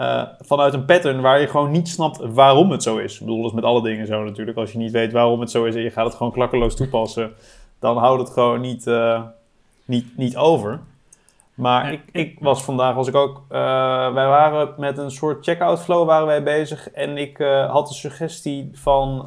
eh, 0.00 0.22
vanuit 0.40 0.74
een 0.74 0.84
pattern 0.84 1.20
waar 1.20 1.40
je 1.40 1.46
gewoon 1.46 1.70
niet 1.70 1.88
snapt 1.88 2.18
waarom 2.32 2.70
het 2.70 2.82
zo 2.82 2.96
is. 2.96 3.14
Ik 3.14 3.20
bedoel, 3.20 3.36
dat 3.36 3.46
is 3.46 3.52
met 3.54 3.64
alle 3.64 3.82
dingen 3.82 4.06
zo 4.06 4.24
natuurlijk. 4.24 4.56
Als 4.58 4.72
je 4.72 4.78
niet 4.78 4.92
weet 4.92 5.12
waarom 5.12 5.40
het 5.40 5.50
zo 5.50 5.64
is 5.64 5.74
en 5.74 5.82
je 5.82 5.90
gaat 5.90 6.04
het 6.06 6.14
gewoon 6.14 6.32
klakkeloos 6.32 6.76
toepassen, 6.76 7.32
dan 7.78 7.96
houdt 7.96 8.22
het 8.22 8.30
gewoon 8.30 8.60
niet, 8.60 8.86
eh, 8.86 9.22
niet, 9.84 10.16
niet 10.16 10.36
over. 10.36 10.80
Maar 11.54 11.92
ik, 11.92 12.00
ik 12.12 12.36
was 12.40 12.62
vandaag, 12.64 12.94
was 12.94 13.08
ik 13.08 13.14
ook, 13.14 13.42
eh, 13.48 13.58
wij 14.12 14.26
waren 14.26 14.74
met 14.76 14.98
een 14.98 15.10
soort 15.10 15.44
checkout 15.44 15.80
flow 15.82 16.06
waren 16.06 16.26
wij 16.26 16.42
bezig. 16.42 16.90
En 16.90 17.16
ik 17.18 17.38
had 17.70 17.88
de 17.88 17.94
suggestie 17.94 18.70
van, 18.72 19.26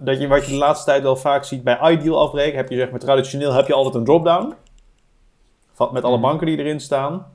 dat 0.00 0.20
je 0.20 0.28
wat 0.28 0.44
je 0.44 0.52
de 0.52 0.58
laatste 0.58 0.90
tijd 0.90 1.02
wel 1.02 1.16
vaak 1.16 1.44
ziet 1.44 1.64
bij 1.64 1.78
Ideal 1.92 2.20
afbreken, 2.20 2.56
heb 2.56 2.68
je 2.68 2.76
zeg 2.76 2.90
maar 2.90 3.00
traditioneel, 3.00 3.52
heb 3.52 3.66
je 3.66 3.74
altijd 3.74 3.94
een 3.94 4.04
drop-down. 4.04 4.54
Met 5.92 6.04
alle 6.04 6.16
Mhm. 6.16 6.26
banken 6.26 6.46
die 6.46 6.58
erin 6.58 6.80
staan. 6.80 7.26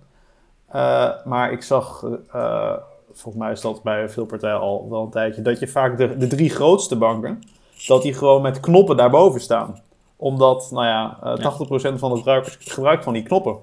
Eh, 0.68 1.10
maar 1.26 1.52
ik 1.52 1.64
zag, 1.64 2.04
eh, 2.32 2.74
volgens 3.14 3.44
mij 3.44 3.52
is 3.52 3.62
dat 3.62 3.84
bij 3.84 4.10
veel 4.10 4.26
partijen 4.26 4.60
al 4.60 4.90
wel 4.90 5.04
een 5.04 5.10
tijdje, 5.10 5.42
dat 5.42 5.60
je 5.60 5.68
vaak 5.68 5.98
de, 5.98 6.18
de 6.18 6.28
drie 6.28 6.50
grootste 6.50 6.96
banken, 6.96 7.42
dat 7.88 8.02
die 8.02 8.14
gewoon 8.14 8.42
met 8.42 8.60
knoppen 8.60 8.98
daarboven 8.98 9.42
staan. 9.42 9.82
Omdat, 10.16 10.70
nou 10.72 10.86
ja, 10.86 11.18
eh 11.24 11.36
80% 11.36 12.00
van 12.00 12.12
de 12.12 12.18
gebruikers 12.18 12.58
gebruikt 12.60 13.04
van 13.04 13.14
die 13.14 13.24
knoppen. 13.24 13.58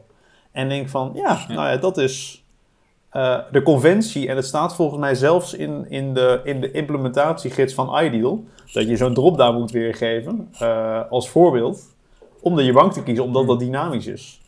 En 0.52 0.68
denk 0.68 0.88
van, 0.88 1.10
ja, 1.14 1.38
nou 1.48 1.68
ja, 1.68 1.76
dat 1.76 1.98
is 1.98 2.44
eh, 3.14 3.38
de 3.50 3.62
conventie. 3.62 4.28
En 4.28 4.36
het 4.36 4.44
staat 4.46 4.74
volgens 4.74 5.00
mij 5.00 5.14
zelfs 5.14 5.54
in, 5.54 5.90
in, 5.90 6.14
de, 6.14 6.40
in 6.44 6.60
de 6.60 6.70
implementatiegids 6.70 7.74
van 7.74 8.04
Ideal, 8.04 8.44
dat 8.72 8.88
je 8.88 8.96
zo'n 8.96 9.14
drop-down 9.14 9.58
moet 9.58 9.70
weergeven, 9.70 10.48
eh, 10.58 11.00
als 11.10 11.28
voorbeeld, 11.28 11.94
om 12.40 12.56
de 12.56 12.64
je 12.64 12.72
bank 12.72 12.92
te 12.92 13.02
kiezen, 13.02 13.24
omdat 13.24 13.46
dat 13.46 13.58
dynamisch 13.58 14.06
is. 14.06 14.40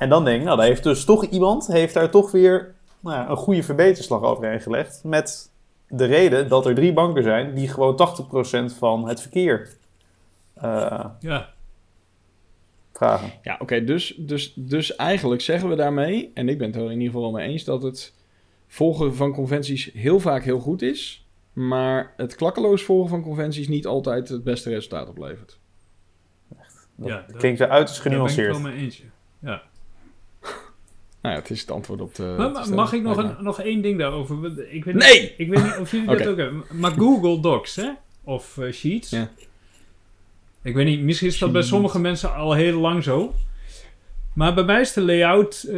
En 0.00 0.08
dan 0.08 0.24
denk 0.24 0.38
ik, 0.38 0.44
nou, 0.44 0.56
daar 0.56 0.66
heeft 0.66 0.82
dus 0.82 1.04
toch 1.04 1.24
iemand, 1.24 1.66
heeft 1.66 1.94
daar 1.94 2.10
toch 2.10 2.30
weer 2.30 2.74
nou 3.00 3.16
ja, 3.16 3.28
een 3.28 3.36
goede 3.36 3.62
verbeterslag 3.62 4.22
overheen 4.22 4.60
gelegd. 4.60 5.04
Met 5.04 5.52
de 5.88 6.04
reden 6.04 6.48
dat 6.48 6.66
er 6.66 6.74
drie 6.74 6.92
banken 6.92 7.22
zijn 7.22 7.54
die 7.54 7.68
gewoon 7.68 7.96
80% 8.72 8.76
van 8.78 9.08
het 9.08 9.20
verkeer 9.20 9.76
eh, 10.54 11.04
Ja, 11.20 11.52
vragen. 12.92 13.30
Ja, 13.42 13.56
oké, 13.60 13.84
dus, 13.84 14.14
dus, 14.18 14.52
dus 14.56 14.96
eigenlijk 14.96 15.40
zeggen 15.40 15.68
we 15.68 15.74
daarmee, 15.74 16.30
en 16.34 16.48
ik 16.48 16.58
ben 16.58 16.66
het 16.66 16.76
er 16.76 16.82
in 16.84 16.90
ieder 16.90 17.06
geval 17.06 17.20
wel 17.22 17.30
mee 17.30 17.48
eens, 17.48 17.64
dat 17.64 17.82
het 17.82 18.14
volgen 18.68 19.14
van 19.14 19.32
conventies 19.32 19.90
heel 19.92 20.20
vaak 20.20 20.44
heel 20.44 20.58
goed 20.60 20.82
is, 20.82 21.26
maar 21.52 22.12
het 22.16 22.34
klakkeloos 22.34 22.82
volgen 22.82 23.08
van 23.10 23.22
conventies 23.22 23.68
niet 23.68 23.86
altijd 23.86 24.28
het 24.28 24.44
beste 24.44 24.68
resultaat 24.70 25.08
oplevert. 25.08 25.58
Dat 26.96 27.08
Ja, 27.08 27.24
dat- 27.26 27.36
klinkt 27.36 27.58
weer 27.58 27.68
uiterst 27.68 28.02
daar 28.04 28.12
ben 28.12 28.22
ik 28.22 28.28
genuanceerd. 28.28 28.62
wel 28.62 28.72
mee 28.72 28.82
eens. 28.84 29.02
ja. 29.38 29.62
Nou 31.22 31.34
ja, 31.34 31.40
het 31.40 31.50
is 31.50 31.60
het 31.60 31.70
antwoord 31.70 32.00
op 32.00 32.14
de. 32.14 32.34
Maar, 32.38 32.68
mag 32.74 32.92
ik 32.92 33.02
nog, 33.02 33.16
een, 33.16 33.34
nog 33.40 33.60
één 33.60 33.82
ding 33.82 33.98
daarover? 33.98 34.36
Ik 34.72 34.84
weet 34.84 34.94
niet, 34.94 35.04
Nee! 35.04 35.34
Ik 35.36 35.48
weet 35.48 35.62
niet 35.62 35.76
of 35.80 35.90
jullie 35.90 36.06
dat 36.06 36.26
ook 36.28 36.36
hebben. 36.36 36.64
Maar 36.72 36.90
Google 36.90 37.40
Docs, 37.40 37.76
hè? 37.76 37.90
Of 38.24 38.58
eh, 38.58 38.72
Sheets. 38.72 39.10
Ja. 39.10 39.30
Ik 40.62 40.74
weet 40.74 40.86
niet, 40.86 41.00
misschien 41.00 41.28
is 41.28 41.38
dat 41.38 41.52
bij 41.52 41.62
sommige 41.62 42.00
mensen 42.00 42.34
al 42.34 42.52
heel 42.52 42.80
lang 42.80 43.02
zo. 43.04 43.34
Maar 44.34 44.54
bij 44.54 44.64
mij 44.64 44.80
is 44.80 44.92
de 44.92 45.00
layout 45.00 45.66
eh, 45.68 45.76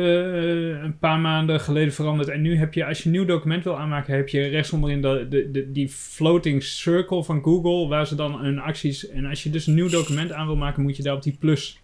een 0.83 0.98
paar 0.98 1.18
maanden 1.18 1.61
geleden 1.61 1.92
veranderd. 1.92 2.28
En 2.28 2.40
nu 2.42 2.57
heb 2.57 2.74
je, 2.74 2.85
als 2.87 2.98
je 2.98 3.05
een 3.05 3.11
nieuw 3.11 3.24
document 3.24 3.64
wil 3.64 3.78
aanmaken, 3.78 4.14
heb 4.16 4.28
je 4.28 4.46
rechtsonderin 4.46 5.02
de, 5.02 5.26
de, 5.28 5.50
de, 5.50 5.72
die 5.72 5.88
floating 5.88 6.62
circle 6.62 7.24
van 7.24 7.42
Google, 7.42 7.88
waar 7.88 8.07
ze 8.07 8.14
dan 8.14 8.40
hun 8.40 8.59
acties. 8.59 9.09
En 9.09 9.24
als 9.24 9.42
je 9.42 9.50
dus 9.50 9.66
een 9.66 9.74
nieuw 9.74 9.88
document 9.88 10.33
aan 10.33 10.46
wil 10.46 10.57
maken, 10.57 10.83
moet 10.83 10.96
je 10.96 11.02
daar 11.02 11.14
op 11.14 11.22
die 11.22 11.37
plus 11.38 11.81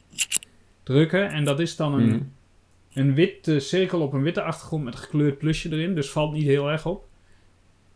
drukken. 0.82 1.30
En 1.30 1.44
dat 1.44 1.60
is 1.60 1.76
dan 1.76 1.94
een, 1.94 2.06
Mhm. 2.08 2.18
Een 2.98 3.14
witte 3.14 3.60
cirkel 3.60 4.00
op 4.00 4.12
een 4.12 4.22
witte 4.22 4.42
achtergrond 4.42 4.84
met 4.84 4.92
een 4.94 5.00
gekleurd 5.00 5.38
plusje 5.38 5.72
erin. 5.72 5.94
Dus 5.94 6.10
valt 6.10 6.32
niet 6.32 6.44
heel 6.46 6.70
erg 6.70 6.86
op. 6.86 7.04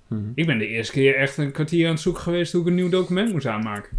Mhm. 0.08 0.20
Ik 0.34 0.46
ben 0.46 0.58
de 0.58 0.66
eerste 0.66 0.92
keer 0.92 1.16
echt 1.16 1.36
een 1.36 1.52
kwartier 1.52 1.86
aan 1.86 1.92
het 1.92 2.00
zoeken 2.02 2.22
geweest 2.22 2.52
hoe 2.52 2.60
ik 2.60 2.66
een 2.66 2.74
nieuw 2.74 2.88
document 2.88 3.32
moest 3.32 3.46
aanmaken. 3.46 3.90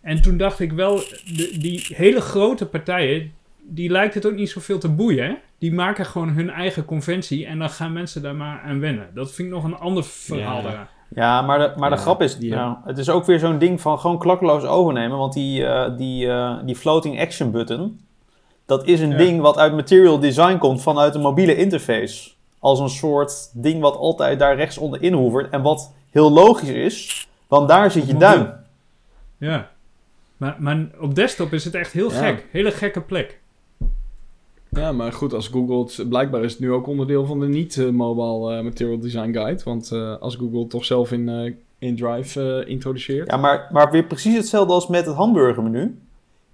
En 0.00 0.22
toen 0.22 0.36
dacht 0.36 0.60
ik 0.60 0.72
wel, 0.72 0.96
de, 0.96 1.56
die 1.60 1.86
hele 1.88 2.20
grote 2.20 2.66
partijen, 2.66 3.32
die 3.62 3.90
lijkt 3.90 4.14
het 4.14 4.26
ook 4.26 4.34
niet 4.34 4.50
zoveel 4.50 4.78
te 4.78 4.88
boeien. 4.88 5.24
hè? 5.26 5.34
Die 5.58 5.72
maken 5.72 6.06
gewoon 6.06 6.28
hun 6.28 6.50
eigen 6.50 6.84
conventie 6.84 7.46
en 7.46 7.58
dan 7.58 7.70
gaan 7.70 7.92
mensen 7.92 8.22
daar 8.22 8.34
maar 8.34 8.60
aan 8.60 8.80
wennen. 8.80 9.08
Dat 9.14 9.32
vind 9.32 9.48
ik 9.48 9.54
nog 9.54 9.64
een 9.64 9.76
ander 9.76 10.04
verhaal 10.04 10.56
Ja. 10.56 10.62
daaraan. 10.62 10.88
Ja, 11.14 11.42
maar 11.42 11.58
de, 11.58 11.72
maar 11.80 11.90
de 11.90 11.96
Ja, 11.96 12.02
grap 12.02 12.22
is, 12.22 12.36
die, 12.38 12.48
ja, 12.50 12.82
het 12.84 12.98
is 12.98 13.08
ook 13.10 13.24
weer 13.24 13.38
zo'n 13.38 13.58
ding 13.58 13.80
van 13.80 13.98
gewoon 13.98 14.18
klakkeloos 14.18 14.64
overnemen. 14.64 15.18
Want 15.18 15.32
die, 15.32 15.64
eh, 15.66 15.96
die, 15.96 16.28
eh, 16.28 16.58
die 16.64 16.76
floating 16.76 17.20
action 17.20 17.50
button, 17.50 18.00
dat 18.66 18.86
is 18.86 19.00
een 19.00 19.10
Ja. 19.10 19.16
ding 19.16 19.40
wat 19.40 19.56
uit 19.58 19.74
material 19.74 20.18
design 20.18 20.56
komt 20.58 20.82
vanuit 20.82 21.14
een 21.14 21.20
mobiele 21.20 21.56
interface. 21.56 22.30
Als 22.58 22.78
een 22.80 22.88
soort 22.88 23.50
ding 23.52 23.80
wat 23.80 23.96
altijd 23.96 24.38
daar 24.38 24.56
rechts 24.56 24.78
onderin 24.78 25.12
hoevert. 25.12 25.50
En 25.50 25.62
wat 25.62 25.92
heel 26.10 26.32
logisch 26.32 26.68
is, 26.68 27.28
want 27.48 27.68
daar 27.68 27.90
zit 27.90 28.06
je 28.06 28.16
duim. 28.16 28.52
Ja. 29.38 29.70
Maar, 30.36 30.56
maar 30.58 30.86
op 31.00 31.14
desktop 31.14 31.52
is 31.52 31.64
het 31.64 31.74
echt 31.74 31.92
heel 31.92 32.10
Ja. 32.12 32.18
gek. 32.18 32.46
Hele 32.50 32.70
gekke 32.70 33.00
plek. 33.00 33.40
Ja, 34.70 34.92
maar 34.92 35.12
goed, 35.12 35.32
als 35.32 35.48
Google 35.48 35.78
het... 35.78 36.08
Blijkbaar 36.08 36.42
is 36.44 36.50
het 36.52 36.60
nu 36.60 36.72
ook 36.72 36.86
onderdeel 36.86 37.26
van 37.26 37.40
de 37.40 37.46
niet-mobile 37.46 38.56
eh, 38.56 38.62
material 38.64 38.98
design 38.98 39.32
guide. 39.32 39.62
Want 39.64 39.90
eh, 39.92 40.16
als 40.20 40.36
Google 40.36 40.58
het 40.58 40.70
toch 40.70 40.84
zelf 40.84 41.12
in, 41.12 41.28
eh, 41.28 41.52
in 41.78 41.96
Drive 41.96 42.62
eh, 42.62 42.70
introduceert... 42.70 43.30
Ja, 43.30 43.36
maar, 43.36 43.68
maar 43.72 43.90
weer 43.90 44.04
precies 44.04 44.36
hetzelfde 44.36 44.72
als 44.72 44.86
met 44.88 45.06
het 45.06 45.14
hamburgermenu. 45.14 45.98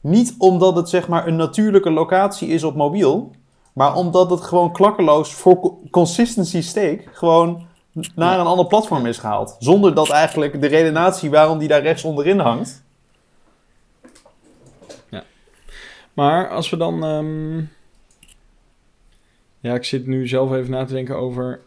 Niet 0.01 0.35
omdat 0.39 0.77
het 0.77 0.89
zeg 0.89 1.09
maar 1.09 1.27
een 1.27 1.37
natuurlijke 1.37 1.91
locatie 1.91 2.49
is 2.49 2.65
op 2.65 2.75
mobiel, 2.77 3.31
maar 3.73 3.95
omdat 3.95 4.31
het 4.31 4.41
gewoon 4.41 4.73
klakkeloos 4.73 5.35
voor 5.35 5.61
co- 5.61 5.81
consistency 5.91 6.61
sake 6.63 7.03
gewoon 7.13 7.67
naar 8.15 8.35
Ja. 8.35 8.41
een 8.41 8.47
ander 8.47 8.67
platform 8.67 9.07
is 9.07 9.19
gehaald. 9.19 9.57
Zonder 9.59 9.95
dat 9.95 10.11
eigenlijk 10.11 10.61
de 10.61 10.67
redenatie 10.67 11.31
waarom 11.31 11.59
die 11.59 11.69
daar 11.69 11.83
rechts 11.83 12.05
onderin 12.05 12.39
hangt. 12.39 12.83
Maar 16.15 16.49
als 16.49 16.71
we 16.71 16.77
dan. 16.77 17.05
ehm, 17.05 17.59
Ja, 19.63 19.75
ik 19.75 19.85
zit 19.85 20.07
nu 20.07 20.29
zelf 20.29 20.53
even 20.53 20.71
na 20.71 20.85
te 20.85 20.93
denken 20.93 21.17
over. 21.17 21.61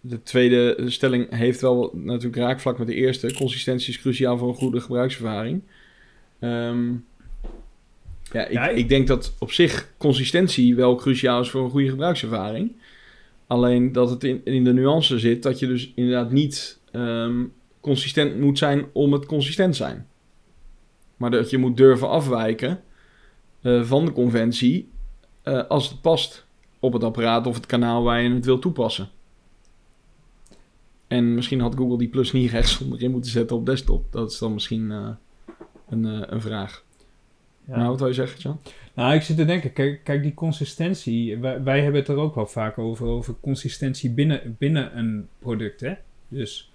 De 0.00 0.22
tweede 0.22 0.90
stelling 0.90 1.34
heeft 1.36 1.60
wel 1.60 1.90
natuurlijk 1.94 2.36
raakvlak 2.36 2.78
met 2.78 2.86
de 2.86 2.94
eerste. 2.94 3.34
Consistentie 3.34 3.88
is 3.88 4.00
cruciaal 4.00 4.38
voor 4.38 4.48
een 4.48 4.54
goede 4.54 4.80
gebruikservaring. 4.80 5.62
Ehm, 6.38 6.92
ja, 8.32 8.44
ik, 8.46 8.52
Ja, 8.52 8.68
ik- 8.68 8.88
denk 8.88 9.06
dat 9.06 9.34
op 9.38 9.52
zich 9.52 9.92
consistentie 9.98 10.74
wel 10.74 10.94
cruciaal 10.94 11.40
is 11.40 11.50
voor 11.50 11.64
een 11.64 11.70
goede 11.70 11.88
gebruikservaring. 11.88 12.72
Alleen 13.46 13.92
dat 13.92 14.10
het 14.10 14.24
in, 14.24 14.40
in 14.44 14.64
de 14.64 14.72
nuance 14.72 15.18
zit 15.18 15.42
dat 15.42 15.58
je 15.58 15.66
dus 15.66 15.92
inderdaad 15.94 16.30
niet 16.32 16.78
ehm, 16.92 17.44
consistent 17.80 18.40
moet 18.40 18.58
zijn 18.58 18.84
om 18.92 19.12
het 19.12 19.26
consistent 19.26 19.76
zijn. 19.76 20.06
Maar 21.16 21.30
dat 21.30 21.50
je 21.50 21.58
moet 21.58 21.76
durven 21.76 22.08
afwijken 22.08 22.82
eh, 23.62 23.82
van 23.82 24.04
de 24.04 24.12
conventie 24.12 24.88
eh, 25.42 25.62
als 25.68 25.88
het 25.88 26.00
past 26.00 26.46
op 26.78 26.92
het 26.92 27.04
apparaat 27.04 27.46
of 27.46 27.54
het 27.54 27.66
kanaal 27.66 28.02
waar 28.02 28.22
je 28.22 28.30
het 28.34 28.44
wil 28.44 28.58
toepassen. 28.58 29.08
En 31.06 31.34
misschien 31.34 31.60
had 31.60 31.74
Google 31.74 31.98
die 31.98 32.08
plus 32.08 32.32
niet 32.32 32.50
rechts 32.50 32.80
onderin 32.80 33.10
moeten 33.10 33.30
zetten 33.30 33.56
op 33.56 33.66
desktop. 33.66 34.12
Dat 34.12 34.30
is 34.30 34.38
dan 34.38 34.52
misschien 34.52 34.90
eh, 34.90 35.08
een, 35.88 36.32
een 36.34 36.40
vraag. 36.40 36.84
Nou, 37.64 37.88
wat 37.88 37.98
wil 37.98 38.08
je 38.08 38.14
zeggen, 38.14 38.40
Jan? 38.40 38.60
Nou, 38.94 39.14
ik 39.14 39.22
zit 39.22 39.36
te 39.36 39.44
denken, 39.44 39.72
kijk, 39.72 40.04
kijk 40.04 40.22
die 40.22 40.34
consistentie. 40.34 41.38
Wij, 41.38 41.62
wij 41.62 41.82
hebben 41.82 42.00
het 42.00 42.08
er 42.08 42.16
ook 42.16 42.34
wel 42.34 42.46
vaak 42.46 42.78
over, 42.78 43.06
over 43.06 43.34
consistentie 43.40 44.10
binnen, 44.10 44.56
binnen 44.58 44.98
een 44.98 45.28
product. 45.38 45.80
Hè? 45.80 45.94
Dus 46.28 46.72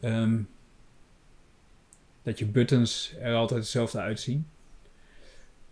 ehm, 0.00 0.38
dat 2.22 2.38
je 2.38 2.46
buttons 2.46 3.14
er 3.20 3.34
altijd 3.34 3.60
hetzelfde 3.60 3.98
uitzien. 3.98 4.46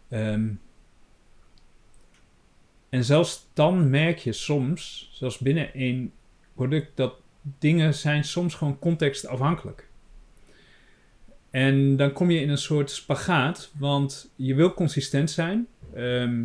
Ehm, 0.09 0.49
en 2.89 3.05
zelfs 3.05 3.47
dan 3.53 3.91
merk 3.91 4.19
je 4.19 4.33
soms, 4.33 5.11
zelfs 5.13 5.39
binnen 5.39 5.75
één 5.75 6.13
product, 6.55 6.97
dat 6.97 7.15
dingen 7.59 7.95
zijn 7.95 8.25
soms 8.25 8.55
gewoon 8.55 8.79
contextafhankelijk. 8.79 9.88
En 11.51 11.97
dan 11.97 12.13
kom 12.13 12.31
je 12.31 12.41
in 12.41 12.49
een 12.49 12.59
soort 12.59 12.91
spagaat, 12.91 13.73
want 13.79 14.31
je 14.37 14.55
wil 14.55 14.75
consistent 14.75 15.31
zijn. 15.31 15.67
Ehm, 15.95 16.45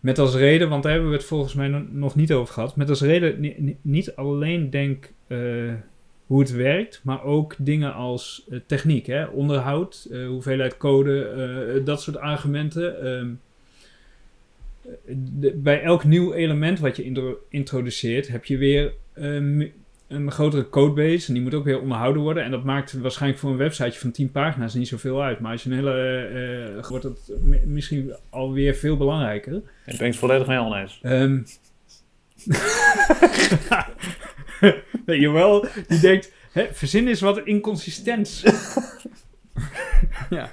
met 0.00 0.18
als 0.18 0.34
reden, 0.34 0.68
want 0.68 0.82
daar 0.82 0.92
hebben 0.92 1.10
we 1.10 1.16
het 1.16 1.26
volgens 1.26 1.54
mij 1.54 1.68
no- 1.68 1.86
nog 1.90 2.14
niet 2.14 2.32
over 2.32 2.54
gehad. 2.54 2.76
Met 2.76 2.88
als 2.88 3.00
reden 3.00 3.40
ni- 3.40 3.54
ni- 3.58 3.76
niet 3.82 4.14
alleen 4.16 4.70
denk 4.70 5.12
eh, 5.26 5.72
hoe 6.26 6.40
het 6.40 6.50
werkt, 6.52 7.00
maar 7.04 7.22
ook 7.24 7.54
dingen 7.58 7.94
als 7.94 8.46
eh, 8.50 8.58
techniek, 8.66 9.06
hè? 9.06 9.24
onderhoud, 9.26 10.08
eh, 10.10 10.26
hoeveelheid 10.26 10.76
code, 10.76 11.82
dat 11.84 12.02
soort 12.02 12.16
argumenten. 12.16 13.02
Ehm, 13.02 13.28
bij 15.54 15.82
elk 15.82 16.04
nieuw 16.04 16.32
element 16.32 16.78
wat 16.78 16.96
je 16.96 17.02
intro- 17.02 17.38
introduceert, 17.48 18.28
heb 18.28 18.44
je 18.44 18.56
weer 18.56 18.92
een 20.10 20.30
grotere 20.30 20.68
codebase. 20.68 21.28
En 21.28 21.34
die 21.34 21.42
moet 21.42 21.54
ook 21.54 21.64
weer 21.64 21.80
onderhouden 21.80 22.22
worden. 22.22 22.44
En 22.44 22.50
dat 22.50 22.64
maakt 22.64 22.92
waarschijnlijk 22.92 23.40
voor 23.40 23.50
een 23.50 23.56
websiteje 23.56 23.98
van 23.98 24.10
10 24.10 24.30
pagina's 24.30 24.74
niet 24.74 24.88
zoveel 24.88 25.22
uit. 25.22 25.40
Maar 25.40 25.52
als 25.52 25.62
je 25.62 25.70
een 25.70 25.76
hele. 25.76 25.92
eh, 25.92 26.78
eh, 26.78 26.84
wordt 26.86 27.06
mi- 27.42 27.62
misschien 27.66 28.14
alweer 28.30 28.74
veel 28.74 28.96
belangrijker. 28.96 29.54
Ik 29.86 29.98
ben 29.98 30.06
het 30.06 30.16
volledig 30.16 30.46
mee 30.46 30.58
oneens. 30.58 30.98
Ehm 31.02 31.38
nee, 35.06 35.20
jawel, 35.20 35.66
die 35.88 36.00
denkt. 36.00 36.32
Hè, 36.52 36.66
verzin 36.72 37.08
is 37.08 37.20
wat 37.20 37.38
inconsistents. 37.44 38.42
Ja. 40.30 40.52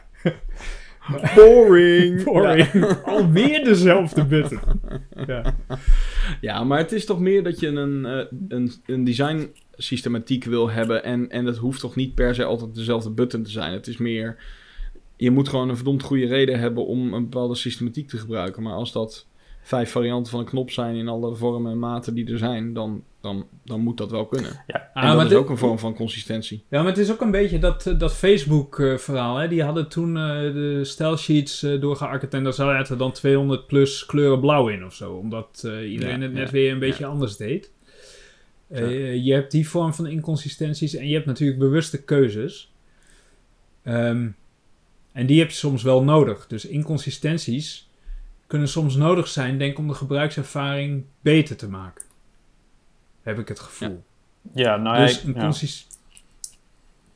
Boring. 1.36 2.24
Boring. 2.24 2.86
Alweer 3.06 3.63
dezelfde 3.63 4.26
button. 4.26 4.60
Ja. 5.28 5.56
Ja, 6.41 6.63
maar 6.63 6.78
het 6.78 6.91
is 6.91 7.06
toch 7.06 7.20
meer 7.20 7.43
dat 7.43 7.60
je 7.60 7.67
een, 7.67 8.06
eh, 8.06 8.26
een, 8.48 8.72
een 8.86 9.04
design 9.04 9.52
systematiek 9.76 10.43
wil 10.43 10.70
hebben. 10.70 11.04
En, 11.04 11.30
en 11.30 11.46
dat 11.46 11.58
hoeft 11.58 11.80
toch 11.80 11.96
niet 11.96 12.15
per 12.15 12.36
se 12.36 12.43
altijd 12.43 12.76
dezelfde 12.76 13.10
button 13.10 13.43
te 13.43 13.52
zijn. 13.52 13.74
Het 13.74 13.88
is 13.88 13.98
meer. 13.98 14.43
Je 15.15 15.32
moet 15.32 15.50
gewoon 15.50 15.70
een 15.70 15.76
verdomd 15.76 16.04
goede 16.04 16.26
reden 16.26 16.60
hebben 16.60 16.86
om 16.86 17.13
een 17.13 17.30
bepaalde 17.30 17.56
systematiek 17.56 18.10
te 18.10 18.17
gebruiken. 18.17 18.63
Maar 18.63 18.74
als 18.74 18.91
dat 18.91 19.27
vijf 19.67 19.91
varianten 19.91 20.32
van 20.32 20.39
een 20.39 20.45
knop 20.45 20.71
zijn 20.71 20.95
in 20.95 21.08
alle 21.08 21.36
vormen 21.36 21.71
en 21.71 21.80
maten 21.80 22.13
die 22.13 22.32
er 22.32 22.38
zijn, 22.38 22.73
dan, 22.73 23.03
dan, 23.21 23.47
dan 23.65 23.80
moet 23.80 23.97
dat 23.97 24.12
wel 24.12 24.25
kunnen. 24.25 24.63
Ja. 24.67 24.75
En 24.75 24.89
Ah, 24.93 25.08
dat 25.08 25.15
maar 25.15 25.23
is 25.25 25.30
dit- 25.32 25.39
ook 25.39 25.49
een 25.49 25.58
vorm 25.58 25.80
van 25.80 25.95
consistentie. 25.95 26.63
Ja, 26.69 26.80
maar 26.80 26.89
het 26.91 26.97
is 26.97 27.12
ook 27.12 27.21
een 27.21 27.32
beetje 27.32 27.60
dat, 27.60 27.86
eh, 27.88 27.99
dat 27.99 28.13
Facebook-verhaal. 28.13 29.38
hè. 29.38 29.47
Die 29.47 29.63
hadden 29.63 29.88
toen 29.89 30.17
eh, 30.17 30.23
de 30.53 30.80
eh 31.63 31.82
doorgeakkerd 31.82 32.34
en 32.34 32.43
daar 32.43 32.53
zaten 32.53 32.97
dan 32.97 33.12
200 33.12 33.67
plus 33.67 34.06
kleuren 34.06 34.39
blauw 34.39 34.67
in 34.69 34.86
of 34.86 34.93
zo. 34.93 35.13
Omdat 35.13 35.62
eh, 35.65 35.91
iedereen 35.91 36.15
Ja, 36.17 36.23
het 36.23 36.34
net 36.34 36.45
ja, 36.47 36.51
weer 36.53 36.71
een 36.71 36.80
beetje 36.80 37.06
anders 37.06 37.38
deed. 37.38 37.71
Eh, 38.67 39.25
je 39.25 39.34
hebt 39.34 39.51
die 39.51 39.69
vorm 39.69 39.93
van 39.93 40.08
inconsistenties 40.08 40.95
en 40.95 41.08
je 41.08 41.13
hebt 41.13 41.25
natuurlijk 41.25 41.60
bewuste 41.60 42.03
keuzes. 42.03 42.71
Ehm, 43.84 44.27
en 45.12 45.25
die 45.25 45.39
heb 45.39 45.49
je 45.49 45.56
soms 45.56 45.84
wel 45.84 46.03
nodig. 46.03 46.47
Dus 46.47 46.65
inconsistenties 46.65 47.87
kunnen 48.47 48.67
soms 48.67 48.95
nodig 48.95 49.27
zijn, 49.27 49.57
denk 49.57 49.71
ik, 49.71 49.77
om 49.77 49.88
de 49.88 49.93
gebruikservaring 49.93 51.03
beter 51.21 51.55
te 51.55 51.69
maken. 51.69 52.05
Heb 53.21 53.39
ik 53.39 53.47
het 53.47 53.60
gevoel. 53.60 54.03
Ja, 54.53 54.77
nou 54.77 54.97
ja, 54.97 55.05
Dus 55.05 55.23
een 55.23 55.33
ja. 55.33 55.39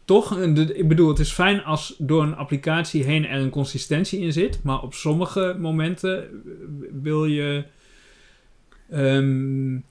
Toch, 0.05 0.53
de- 0.53 0.75
ik 0.77 0.87
bedoel, 0.87 1.09
het 1.09 1.19
is 1.19 1.31
fijn 1.31 1.63
als 1.63 1.95
door 1.97 2.23
een 2.23 2.35
applicatie 2.35 3.03
heen 3.03 3.25
er 3.27 3.41
een 3.41 3.49
consistentie 3.49 4.19
in 4.19 4.33
zit. 4.33 4.63
Maar 4.63 4.81
op 4.81 4.93
sommige 4.93 5.55
momenten 5.59 6.23
eh, 6.23 6.29
wil 7.01 7.25
je... 7.25 7.63
ehm, 8.89 9.03
een- 9.05 9.83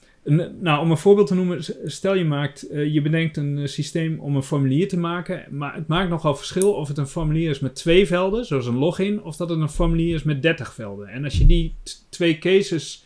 nou, 0.61 0.81
om 0.81 0.91
een 0.91 0.97
voorbeeld 0.97 1.27
te 1.27 1.35
noemen. 1.35 1.65
Stel 1.85 2.15
je 2.15 2.25
maakt, 2.25 2.69
eh, 2.69 2.93
je 2.93 3.03
bedenkt 3.03 3.37
een 3.37 3.59
eh, 3.59 3.67
systeem 3.67 4.21
om 4.21 4.37
een 4.37 4.43
formulier 4.43 4.89
te 4.89 4.99
maken. 4.99 5.45
Maar 5.51 5.75
het 5.75 5.87
maakt 5.87 6.09
nogal 6.09 6.35
verschil 6.35 6.73
of 6.73 6.89
het 6.89 6.99
een 6.99 7.07
formulier 7.07 7.51
is 7.51 7.61
met 7.61 7.75
twee 7.75 8.07
velden, 8.07 8.45
zoals 8.45 8.67
een 8.67 8.79
login. 8.79 9.23
Of 9.23 9.37
dat 9.37 9.49
het 9.49 9.61
een 9.61 9.69
formulier 9.69 10.15
is 10.15 10.23
met 10.23 10.43
30 10.43 10.75
velden. 10.75 11.09
En 11.09 11.25
als 11.25 11.39
je 11.39 11.47
die 11.47 11.75
twee 12.09 12.39
cases 12.39 13.05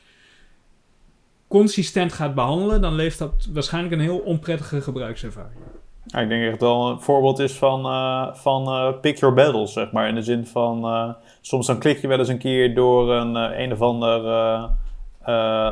consistent 1.48 2.12
gaat 2.12 2.34
behandelen, 2.34 2.80
dan 2.80 2.94
levert 2.94 3.18
dat 3.18 3.48
waarschijnlijk 3.52 3.94
een 3.94 4.00
heel 4.00 4.18
onprettige 4.18 4.80
gebruikservaring. 4.80 5.60
Ja, 6.06 6.18
ik 6.20 6.28
denk 6.28 6.50
echt 6.50 6.60
wel 6.60 6.90
een 6.90 7.00
voorbeeld 7.00 7.38
is 7.38 7.52
van, 7.52 7.84
eh, 7.84 8.34
van 8.34 8.94
pick 9.00 9.16
your 9.16 9.34
battles, 9.34 9.72
zeg 9.72 9.92
maar. 9.92 10.08
In 10.08 10.14
de 10.14 10.22
zin 10.22 10.46
van, 10.46 11.16
soms 11.40 11.66
dan 11.66 11.78
klik 11.78 12.00
je 12.00 12.08
wel 12.08 12.18
eens 12.18 12.28
een 12.28 12.38
keer 12.38 12.74
door 12.74 13.12
een, 13.12 13.34
een 13.34 13.72
of 13.72 13.80
ander 13.80 14.22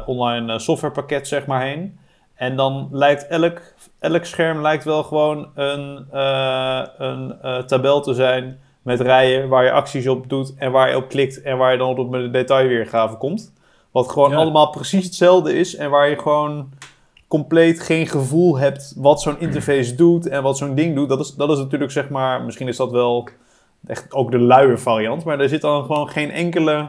online 0.07 0.53
eh, 0.53 0.59
softwarepakket, 0.59 1.29
zeg 1.29 1.47
maar, 1.47 1.63
heen. 1.63 1.99
En 2.35 2.57
dan 2.57 2.89
lijkt 2.91 3.27
elk, 3.27 3.61
elk 3.99 4.25
scherm 4.25 4.61
lijkt 4.61 4.85
wel 4.85 5.03
gewoon 5.03 5.49
een, 5.55 6.07
eh, 6.13 6.83
een 6.99 7.35
eh, 7.43 7.59
tabel 7.59 8.01
te 8.01 8.15
zijn 8.15 8.61
met 8.83 9.01
rijen 9.01 9.49
waar 9.49 9.65
je 9.65 9.73
acties 9.73 10.09
op 10.09 10.29
doet 10.29 10.55
en 10.57 10.73
waar 10.73 10.89
je 10.89 10.97
op 10.97 11.09
klikt 11.09 11.43
en 11.43 11.57
waar 11.57 11.73
je 11.73 11.79
dan 11.79 11.99
op 11.99 12.13
de 12.13 12.31
detailweergave 12.31 13.17
komt. 13.17 13.53
Wat 13.91 14.09
gewoon 14.09 14.31
Ja. 14.31 14.37
allemaal 14.37 14.71
precies 14.71 15.05
hetzelfde 15.05 15.59
is 15.59 15.77
en 15.77 15.91
waar 15.91 16.09
je 16.09 16.19
gewoon 16.19 16.71
compleet 17.29 17.81
geen 17.81 18.07
gevoel 18.07 18.59
hebt 18.59 18.95
wat 18.97 19.21
zo'n 19.21 19.41
interface 19.41 19.95
doet 19.95 20.29
en 20.29 20.43
wat 20.43 20.59
zo'n 20.59 20.75
ding 20.75 20.95
doet. 20.95 21.09
Dat 21.09 21.21
is, 21.21 21.35
dat 21.35 21.51
is 21.51 21.59
natuurlijk 21.59 21.91
zeg 21.93 22.09
maar, 22.09 22.43
misschien 22.43 22.69
is 22.69 22.77
dat 22.77 22.91
wel 22.91 23.29
echt 23.87 24.13
ook 24.13 24.31
de 24.31 24.39
luie 24.39 24.77
variant, 24.77 25.25
maar 25.25 25.41
er 25.41 25.49
zit 25.49 25.61
dan 25.61 25.85
gewoon 25.85 26.09
geen 26.09 26.31
enkele. 26.31 26.89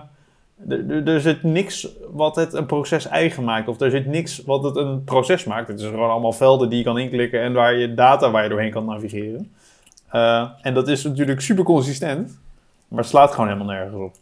Er, 1.05 1.21
zit 1.21 1.43
niks 1.43 1.87
wat 2.11 2.35
het 2.35 2.53
een 2.53 2.65
proces 2.65 3.07
eigen 3.07 3.43
maakt, 3.43 3.67
of 3.67 3.79
er 3.81 3.91
zit 3.91 4.05
niks 4.05 4.43
wat 4.45 4.63
het 4.63 4.75
een 4.75 5.03
proces 5.03 5.43
maakt. 5.43 5.67
Het 5.67 5.79
is 5.79 5.85
gewoon 5.85 6.09
allemaal 6.09 6.33
velden 6.33 6.69
die 6.69 6.77
je 6.77 6.83
kan 6.83 6.97
inklikken 6.97 7.41
en 7.41 7.53
waar 7.53 7.75
je 7.75 7.93
data 7.93 8.31
waar 8.31 8.43
je 8.43 8.49
doorheen 8.49 8.71
kan 8.71 8.85
navigeren. 8.85 9.51
Eh, 10.09 10.49
en 10.61 10.73
dat 10.73 10.87
is 10.87 11.03
natuurlijk 11.03 11.41
super 11.41 11.63
consistent, 11.63 12.39
maar 12.87 12.99
het 12.99 13.07
slaat 13.09 13.31
gewoon 13.31 13.47
helemaal 13.47 13.73
nergens 13.75 13.95
op. 14.01 14.15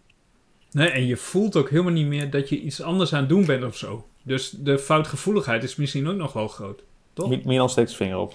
Nee, 0.71 0.89
en 0.89 1.05
je 1.05 1.17
voelt 1.17 1.55
ook 1.55 1.69
helemaal 1.69 1.91
niet 1.91 2.07
meer 2.07 2.29
dat 2.29 2.49
je 2.49 2.59
iets 2.61 2.81
anders 2.81 3.13
aan 3.13 3.19
het 3.19 3.29
doen 3.29 3.45
bent 3.45 3.63
of 3.63 3.75
zo. 3.77 4.05
Dus 4.23 4.49
de 4.49 4.79
foutgevoeligheid 4.79 5.63
is 5.63 5.75
misschien 5.75 6.07
ook 6.07 6.15
nog 6.17 6.33
wel 6.33 6.47
groot. 6.47 6.83
Toch? 7.13 7.29
Mi- 7.29 7.41
Milan 7.45 7.69
steekt 7.69 7.89
zijn 7.91 8.09
vinger 8.09 8.23
op. 8.23 8.33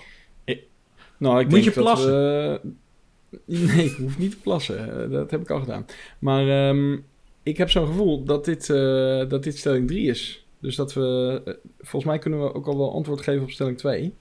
Nou, 1.18 1.38
ik 1.40 1.44
Moet 1.44 1.52
denk 1.54 1.64
je 1.64 1.70
dat 1.74 1.82
plassen? 1.84 2.10
we- 2.12 2.60
Nee, 3.74 3.84
ik 3.84 3.96
hoef 3.96 4.18
niet 4.18 4.30
te 4.30 4.36
plassen. 4.40 5.02
Eh, 5.04 5.10
Dat 5.10 5.30
heb 5.30 5.40
ik 5.40 5.50
al 5.50 5.60
gedaan. 5.60 5.86
Maar 6.18 6.68
ehm, 6.68 6.96
ik 7.46 7.56
heb 7.56 7.70
zo'n 7.70 7.86
gevoel 7.86 8.24
dat 8.24 8.44
dit, 8.44 8.70
eh, 8.70 9.28
dat 9.28 9.42
dit 9.42 9.58
stelling 9.58 9.88
3 9.88 10.08
is. 10.08 10.46
Dus 10.60 10.76
dat 10.76 10.94
we, 10.94 11.40
eh, 11.44 11.54
volgens 11.78 12.04
mij 12.04 12.18
kunnen 12.18 12.40
we 12.40 12.54
ook 12.54 12.66
al 12.66 12.78
wel 12.78 12.94
antwoord 12.94 13.20
geven 13.20 13.42
op 13.42 13.50
stelling 13.50 13.78
2. 13.78 14.14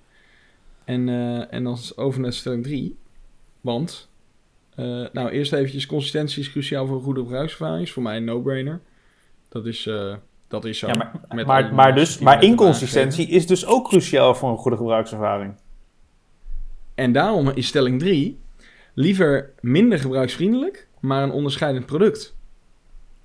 En, 0.83 1.09
eh, 1.09 1.53
en 1.53 1.63
dan 1.63 1.77
over 1.95 2.21
naar 2.21 2.33
stelling 2.33 2.63
3. 2.63 2.97
Want, 3.61 4.09
nou 5.11 5.29
eerst 5.29 5.53
eventjes, 5.53 5.85
consistentie 5.85 6.41
is 6.41 6.51
cruciaal 6.51 6.87
voor 6.87 6.95
een 6.95 7.03
goede 7.03 7.19
gebruikservaring. 7.19 7.81
Is 7.81 7.91
voor 7.91 8.03
mij 8.03 8.17
een 8.17 8.23
no-brainer. 8.23 8.81
Dat 9.49 9.65
is, 9.65 9.89
dat 10.47 10.65
is 10.65 10.79
zo. 10.79 10.87
Ja, 10.87 10.95
maar, 10.95 11.35
Met 11.45 11.71
maar, 11.71 11.95
dus, 11.95 12.19
maar 12.19 12.43
inconsistentie 12.43 13.27
is 13.27 13.47
dus 13.47 13.65
ook 13.65 13.87
cruciaal 13.87 14.35
voor 14.35 14.49
een 14.49 14.57
goede 14.57 14.77
gebruikservaring. 14.77 15.55
En 16.95 17.11
daarom 17.11 17.49
is 17.49 17.67
stelling 17.67 17.99
3 17.99 18.39
liever 18.93 19.53
minder 19.59 19.99
gebruiksvriendelijk, 19.99 20.87
maar 20.99 21.23
een 21.23 21.31
onderscheidend 21.31 21.85
product. 21.85 22.34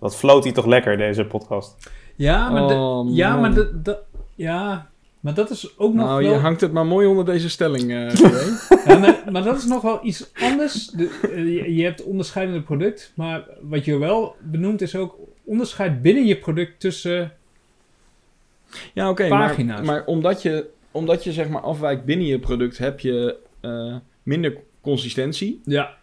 Dat 0.00 0.16
floot 0.16 0.44
hij 0.44 0.52
toch 0.52 0.66
lekker, 0.66 0.96
deze 0.96 1.24
podcast. 1.24 1.90
Ja, 2.16 2.50
maar, 2.50 2.68
de- 2.68 2.74
Oh, 2.74 3.14
ja, 3.16 3.36
maar, 3.36 3.54
de, 3.54 3.80
de- 3.82 3.98
ja, 4.34 4.88
maar 5.20 5.34
dat 5.34 5.50
is 5.50 5.78
ook 5.78 5.94
nog 5.94 6.06
Nou, 6.06 6.22
wel... 6.22 6.32
je 6.32 6.38
hangt 6.38 6.60
het 6.60 6.72
maar 6.72 6.86
mooi 6.86 7.06
onder 7.06 7.24
deze 7.24 7.48
stelling, 7.50 7.90
eh. 7.90 8.14
Ja, 8.86 8.98
maar, 8.98 9.22
maar 9.32 9.42
dat 9.42 9.56
is 9.58 9.64
nog 9.66 9.82
wel 9.82 9.98
iets 10.02 10.30
anders. 10.40 10.86
De, 10.86 11.18
eh, 11.22 11.36
je, 11.36 11.74
je 11.74 11.84
hebt 11.84 12.02
onderscheidende 12.02 12.60
product, 12.62 13.12
maar 13.16 13.44
wat 13.62 13.84
je 13.84 13.98
wel 13.98 14.36
benoemt 14.40 14.80
is 14.80 14.96
ook 14.96 15.16
onderscheid 15.44 16.02
binnen 16.02 16.26
je 16.26 16.36
product 16.38 16.80
tussen... 16.80 17.32
Ja, 18.92 19.10
oké, 19.10 19.28
maar, 19.28 19.48
Pagina's. 19.48 19.86
maar 19.86 20.04
omdat 20.04 20.42
je, 20.42 20.66
omdat 20.90 21.24
je 21.24 21.32
zeg 21.32 21.48
maar 21.48 21.62
afwijkt 21.62 22.04
binnen 22.04 22.26
je 22.26 22.38
product, 22.38 22.78
heb 22.78 23.00
je 23.00 23.36
eh, 23.60 23.96
minder 24.22 24.56
consistentie. 24.80 25.60
Ja, 25.64 25.94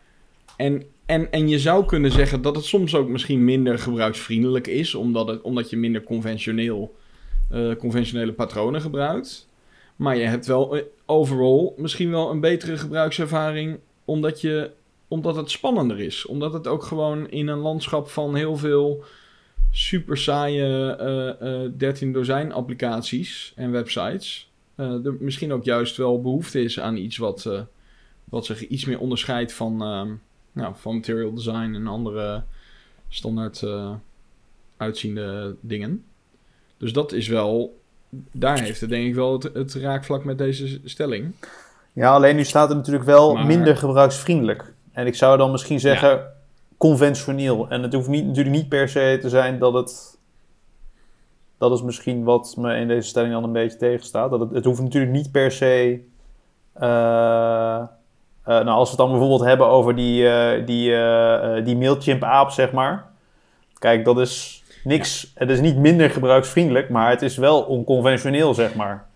En, 0.58 0.84
en, 1.08 1.32
en 1.32 1.48
je 1.48 1.60
zou 1.60 1.86
kunnen 1.86 2.12
zeggen 2.12 2.41
dat 2.41 2.56
het 2.56 2.65
soms 2.65 2.96
ook 2.96 3.08
misschien 3.08 3.43
minder 3.43 3.80
gebruiksvriendelijk 3.80 4.67
is, 4.67 4.96
omdat, 4.96 5.28
het, 5.28 5.41
omdat 5.41 5.70
je 5.70 5.78
minder 5.78 6.04
conventioneel, 6.04 6.96
eh, 7.50 7.76
conventionele 7.76 8.34
patronen 8.34 8.82
gebruikt. 8.82 9.50
Maar 9.96 10.17
je 10.17 10.26
hebt 10.26 10.46
wel 10.46 10.78
eh, 10.78 10.84
overal 11.06 11.74
misschien 11.78 12.12
wel 12.12 12.32
een 12.32 12.39
betere 12.39 12.78
gebruikservaring, 12.78 13.80
omdat, 14.06 14.41
je, 14.41 14.72
omdat 15.08 15.36
het 15.36 15.52
spannender 15.52 16.00
is. 16.00 16.26
Omdat 16.26 16.54
het 16.54 16.67
ook 16.67 16.84
gewoon 16.84 17.30
in 17.30 17.48
een 17.48 17.58
landschap 17.58 18.10
van 18.10 18.36
heel 18.36 18.58
veel 18.58 19.04
super 19.72 20.17
saaie 20.17 20.96
eh, 20.96 21.63
eh 21.63 21.72
13 21.78 22.13
dozijn 22.13 22.52
applicaties 22.52 23.54
en 23.56 23.72
websites, 23.72 24.52
er 24.76 25.15
misschien 25.20 25.54
ook 25.54 25.63
juist 25.63 25.98
wel 25.98 26.22
behoefte 26.22 26.62
is 26.62 26.80
aan 26.80 26.98
iets 26.98 27.17
wat, 27.17 27.50
wat 28.24 28.46
zich 28.46 28.67
iets 28.67 28.86
meer 28.86 29.00
onderscheidt 29.00 29.54
van, 29.54 29.82
ehm, 29.82 30.13
nou, 30.58 30.74
van 30.76 30.96
material 30.96 31.34
design 31.34 31.72
en 31.76 31.88
andere 31.88 32.43
standaard 33.10 33.63
eh, 33.63 33.91
uitziende 34.78 35.56
dingen. 35.62 36.04
Dus 36.78 36.93
dat 36.93 37.12
is 37.12 37.28
wel, 37.28 37.80
daar 38.32 38.60
heeft 38.60 38.82
het 38.82 38.89
denk 38.89 39.08
ik 39.08 39.15
wel 39.15 39.34
het, 39.34 39.43
het 39.54 39.74
raakvlak 39.74 40.24
met 40.24 40.38
deze 40.38 40.80
stelling. 40.84 41.34
Ja, 41.93 42.12
alleen 42.13 42.36
nu 42.36 42.43
staat 42.43 42.70
er 42.70 42.76
natuurlijk 42.76 43.06
wel 43.06 43.34
Maar- 43.34 43.46
minder 43.46 43.78
gebruiksvriendelijk. 43.78 44.74
En 44.91 45.08
ik 45.08 45.15
zou 45.15 45.38
dan 45.38 45.52
misschien 45.52 45.80
zeggen 45.80 46.34
conventioneel. 46.78 47.70
En 47.70 47.82
het 47.84 47.93
hoeft 47.93 48.08
niet, 48.08 48.26
natuurlijk 48.26 48.56
niet 48.56 48.70
per 48.70 48.89
se 48.89 49.17
te 49.22 49.30
zijn 49.30 49.60
dat 49.60 49.74
het... 49.74 50.17
Dat 51.58 51.72
is 51.72 51.82
misschien 51.82 52.24
wat 52.24 52.56
me 52.58 52.76
in 52.76 52.88
deze 52.88 53.08
stelling 53.08 53.34
dan 53.34 53.43
een 53.43 53.52
beetje 53.52 53.78
tegenstaat. 53.78 54.30
Dat 54.30 54.39
het, 54.39 54.52
het 54.52 54.65
hoeft 54.65 54.82
natuurlijk 54.82 55.12
niet 55.12 55.32
per 55.32 55.52
se... 55.52 56.02
eh, 56.74 57.84
eh, 58.48 58.54
nou, 58.54 58.68
als 58.68 58.84
we 58.84 58.96
het 58.96 58.98
dan 58.98 59.10
bijvoorbeeld 59.10 59.50
hebben 59.50 59.68
over 59.68 59.96
die, 59.96 60.30
eh, 60.30 60.66
die, 60.66 60.96
eh, 60.96 61.66
die 61.66 61.76
Mailchimp-aap, 61.76 62.52
zeg 62.52 62.72
maar. 62.72 63.06
Kijk, 63.80 64.06
dat 64.06 64.20
is 64.20 64.64
niks... 64.84 65.32
Het 65.36 65.50
is 65.50 65.60
niet 65.60 65.78
minder 65.78 66.10
gebruiksvriendelijk, 66.10 66.90
maar 66.90 67.10
het 67.10 67.22
is 67.22 67.38
wel 67.38 67.62
onconventioneel, 67.62 68.54
zeg 68.54 68.76
maar. 68.76 69.08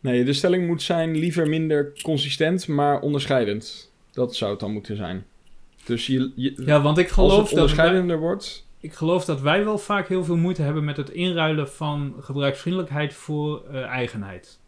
Nee, 0.00 0.24
de 0.24 0.32
stelling 0.32 0.66
moet 0.66 0.82
zijn 0.82 1.16
liever 1.16 1.48
minder 1.48 1.92
consistent, 2.02 2.68
maar 2.68 3.00
onderscheidend. 3.00 3.92
Dat 4.12 4.34
zou 4.34 4.50
het 4.50 4.60
dan 4.60 4.72
moeten 4.72 4.96
zijn. 4.96 5.26
Dus 5.84 6.06
je, 6.06 6.32
je, 6.36 6.62
ja 6.64 6.82
want 6.82 6.98
ik 6.98 7.04
als 7.04 7.14
geloof, 7.14 7.30
het 7.30 7.38
dat 7.38 7.50
wij, 7.50 7.60
onderscheidender 7.60 8.18
wordt... 8.18 8.66
ik 8.80 8.94
geloof 8.94 9.24
dat 9.24 9.40
wij 9.40 9.64
wel 9.64 9.78
vaak 9.78 10.08
heel 10.08 10.24
veel 10.24 10.36
moeite 10.36 10.62
hebben 10.62 10.84
met 10.84 10.96
het 10.96 11.10
inruilen 11.10 11.68
van 11.68 12.14
gebruiksvriendelijkheid 12.20 13.14
voor 13.14 13.64
eh, 13.70 13.82
eigenheid. 13.82 14.58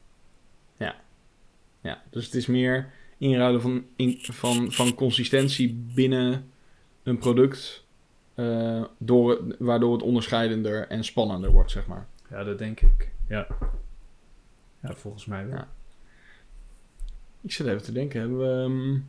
Ja, 1.80 2.02
dus 2.10 2.24
het 2.24 2.34
is 2.34 2.46
meer 2.46 2.90
inruilen 3.18 3.60
van, 3.60 3.84
in, 3.96 4.18
van, 4.20 4.72
van 4.72 4.94
consistentie 4.94 5.74
binnen 5.94 6.50
een 7.02 7.18
product, 7.18 7.86
eh, 8.34 8.84
door, 8.98 9.40
waardoor 9.58 9.92
het 9.92 10.02
onderscheidender 10.02 10.86
en 10.88 11.04
spannender 11.04 11.50
wordt, 11.50 11.70
zeg 11.70 11.86
maar. 11.86 12.06
Ja, 12.30 12.44
dat 12.44 12.58
denk 12.58 12.80
ik. 12.80 13.12
Ja, 13.28 13.46
ja 14.82 14.94
volgens 14.94 15.26
mij 15.26 15.46
wel. 15.46 15.56
Ja. 15.56 15.68
Ik 17.40 17.52
zit 17.52 17.66
even 17.66 17.82
te 17.82 17.92
denken, 17.92 18.20
hebben 18.20 18.38
we... 18.38 18.64
ehm, 18.64 19.00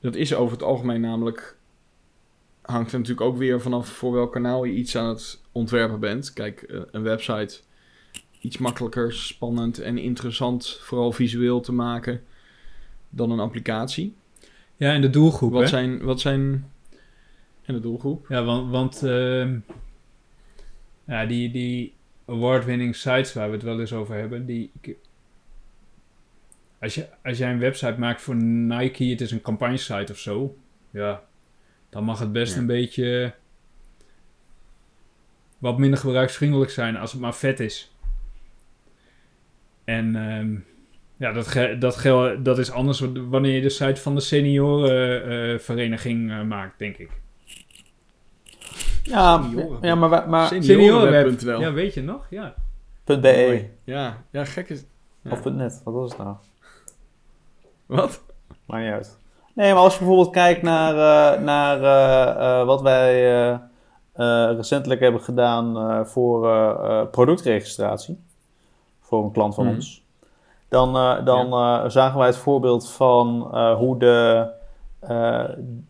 dat 0.00 0.14
is 0.14 0.34
over 0.34 0.52
het 0.52 0.62
algemeen 0.62 1.00
namelijk... 1.00 1.56
Hangt 2.62 2.92
er 2.92 2.98
natuurlijk 2.98 3.26
ook 3.26 3.36
weer 3.36 3.60
vanaf 3.60 3.88
voor 3.88 4.12
welk 4.12 4.32
kanaal 4.32 4.64
je 4.64 4.72
iets 4.72 4.96
aan 4.96 5.08
het 5.08 5.42
ontwerpen 5.52 6.00
bent. 6.00 6.32
Kijk, 6.32 6.62
eh, 6.62 6.80
een 6.90 7.02
website 7.02 7.60
iets 8.40 8.58
makkelijker, 8.58 9.12
spannend 9.12 9.78
en 9.78 9.98
interessant, 9.98 10.78
vooral 10.80 11.12
visueel 11.12 11.60
te 11.60 11.72
maken, 11.72 12.22
dan 13.10 13.30
een 13.30 13.40
applicatie. 13.40 14.14
Ja, 14.76 14.92
en 14.92 15.00
de 15.00 15.10
doelgroep, 15.10 15.52
Wat 15.52 15.62
hè? 15.62 15.68
zijn, 15.68 16.02
wat 16.02 16.20
zijn... 16.20 16.70
En 17.64 17.74
de 17.74 17.80
doelgroep? 17.80 18.26
Ja, 18.28 18.44
want, 18.44 18.70
want 18.70 19.02
ehm, 19.02 19.58
ja, 21.04 21.26
die, 21.26 21.50
die 21.50 21.94
award-winning 22.26 22.96
sites 22.96 23.32
waar 23.32 23.48
we 23.48 23.54
het 23.54 23.62
wel 23.62 23.80
eens 23.80 23.92
over 23.92 24.14
hebben, 24.16 24.46
die... 24.46 24.70
Als, 26.80 26.94
je, 26.94 27.08
als 27.24 27.38
jij 27.38 27.52
een 27.52 27.58
website 27.58 27.98
maakt 27.98 28.20
voor 28.22 28.36
Nike, 28.36 29.04
het 29.04 29.20
is 29.20 29.30
een 29.30 29.40
campagne-site 29.40 30.12
of 30.12 30.18
zo, 30.18 30.56
ja, 30.90 31.22
dan 31.90 32.04
mag 32.04 32.18
het 32.18 32.32
best 32.32 32.54
Ja. 32.54 32.60
een 32.60 32.66
beetje 32.66 33.34
wat 35.58 35.78
minder 35.78 35.98
gebruiksvriendelijk 35.98 36.70
zijn 36.70 36.96
als 36.96 37.12
het 37.12 37.20
maar 37.20 37.34
vet 37.34 37.60
is. 37.60 37.92
En 39.84 40.16
ehm, 40.16 40.56
ja, 41.18 41.32
dat, 41.32 41.46
ge- 41.46 41.76
dat, 41.78 41.96
dat 42.44 42.58
is 42.58 42.70
anders 42.70 43.02
wanneer 43.28 43.54
je 43.54 43.60
de 43.60 43.68
site 43.68 44.00
van 44.00 44.14
de 44.14 44.20
seniorenvereniging 44.20 46.30
eh 46.30 46.42
maakt, 46.42 46.78
denk 46.78 46.96
ik. 46.96 47.10
Ja, 49.02 49.42
Senioren. 49.42 49.78
ja 49.82 49.94
maar, 49.94 50.28
maar 50.28 50.48
Seniorenweb.nl. 50.62 51.60
Ja, 51.60 51.72
weet 51.72 51.94
je 51.94 52.02
nog? 52.02 52.26
Ja. 52.30 52.54
.be. 53.04 53.64
Ja, 53.84 54.22
ja, 54.30 54.44
gek 54.44 54.68
is... 54.68 54.84
Ja. 55.22 55.30
of 55.30 55.44
.net, 55.44 55.80
wat 55.84 55.94
was 55.94 56.08
het 56.10 56.18
nou? 56.18 56.34
Wat? 57.86 58.22
Maakt 58.66 58.82
niet 58.84 58.92
uit. 58.92 59.18
Nee, 59.54 59.72
maar 59.72 59.82
als 59.82 59.92
je 59.92 59.98
bijvoorbeeld 59.98 60.30
kijkt 60.32 60.62
naar, 60.62 60.92
eh, 60.92 61.40
naar 61.42 61.82
eh, 61.82 62.60
eh, 62.60 62.66
wat 62.66 62.82
wij 62.82 63.30
eh, 63.32 63.50
eh, 64.12 64.56
recentelijk 64.56 65.00
hebben 65.00 65.20
gedaan 65.20 65.76
eh, 65.76 66.04
voor 66.04 66.48
productregistratie, 67.10 68.18
voor 69.00 69.24
een 69.24 69.32
klant 69.32 69.54
van 69.54 69.64
Mhm. 69.66 69.74
ons, 69.74 70.04
dan, 70.68 70.96
eh, 70.96 71.24
dan 71.24 71.52
eh, 71.52 71.84
zagen 71.86 72.18
wij 72.18 72.26
het 72.26 72.36
voorbeeld 72.36 72.90
van 72.90 73.48
eh, 73.52 73.74
hoe 73.74 73.98
de, 73.98 74.46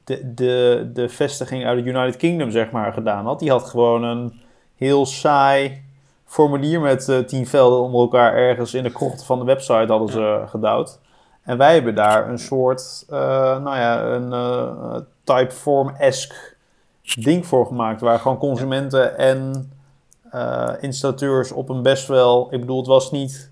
de, 0.04 0.34
de, 0.34 0.90
de 0.92 1.08
vestiging 1.08 1.64
uit 1.64 1.78
het 1.78 1.86
United 1.86 2.16
Kingdom 2.16 2.50
zeg 2.50 2.70
maar 2.70 2.92
gedaan 2.92 3.24
had. 3.24 3.38
Die 3.38 3.50
had 3.50 3.64
gewoon 3.64 4.02
een 4.02 4.40
heel 4.76 5.06
saai 5.06 5.82
formulier 6.24 6.80
met 6.80 7.24
tien 7.26 7.46
velden 7.46 7.80
onder 7.80 8.00
elkaar 8.00 8.34
ergens 8.34 8.74
in 8.74 8.82
de 8.82 8.92
krocht 8.92 9.24
van 9.24 9.38
de 9.38 9.44
website 9.44 9.92
hadden 9.92 10.08
ze 10.08 10.42
gedouwd. 10.46 11.00
En 11.42 11.58
wij 11.58 11.74
hebben 11.74 11.94
daar 11.94 12.28
een 12.28 12.38
soort, 12.38 13.04
nou 13.08 13.76
ja, 13.76 14.02
een 14.02 15.06
typeform-esque 15.24 16.36
ding 17.14 17.46
voor 17.46 17.66
gemaakt. 17.66 18.00
Waar 18.00 18.18
gewoon 18.18 18.38
consumenten 18.38 19.18
en 19.18 19.70
eh, 20.30 20.70
installateurs 20.80 21.52
op 21.52 21.68
een 21.68 21.82
best 21.82 22.06
wel... 22.06 22.48
Ik 22.50 22.60
bedoel, 22.60 22.76
het 22.76 22.86
was 22.86 23.10
niet 23.10 23.50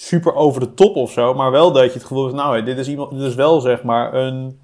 super 0.00 0.34
over 0.34 0.60
de 0.60 0.74
top 0.74 0.96
of 0.96 1.12
zo. 1.12 1.34
Maar 1.34 1.50
wel 1.50 1.72
dat 1.72 1.84
je 1.84 1.90
het 1.98 2.02
gevoel 2.02 2.24
hebt, 2.24 2.36
nou, 2.36 2.62
dit 2.62 2.78
is, 2.78 2.88
iemand, 2.88 3.10
dit 3.10 3.20
is 3.20 3.34
wel 3.34 3.60
zeg 3.60 3.82
maar 3.82 4.14
een, 4.14 4.58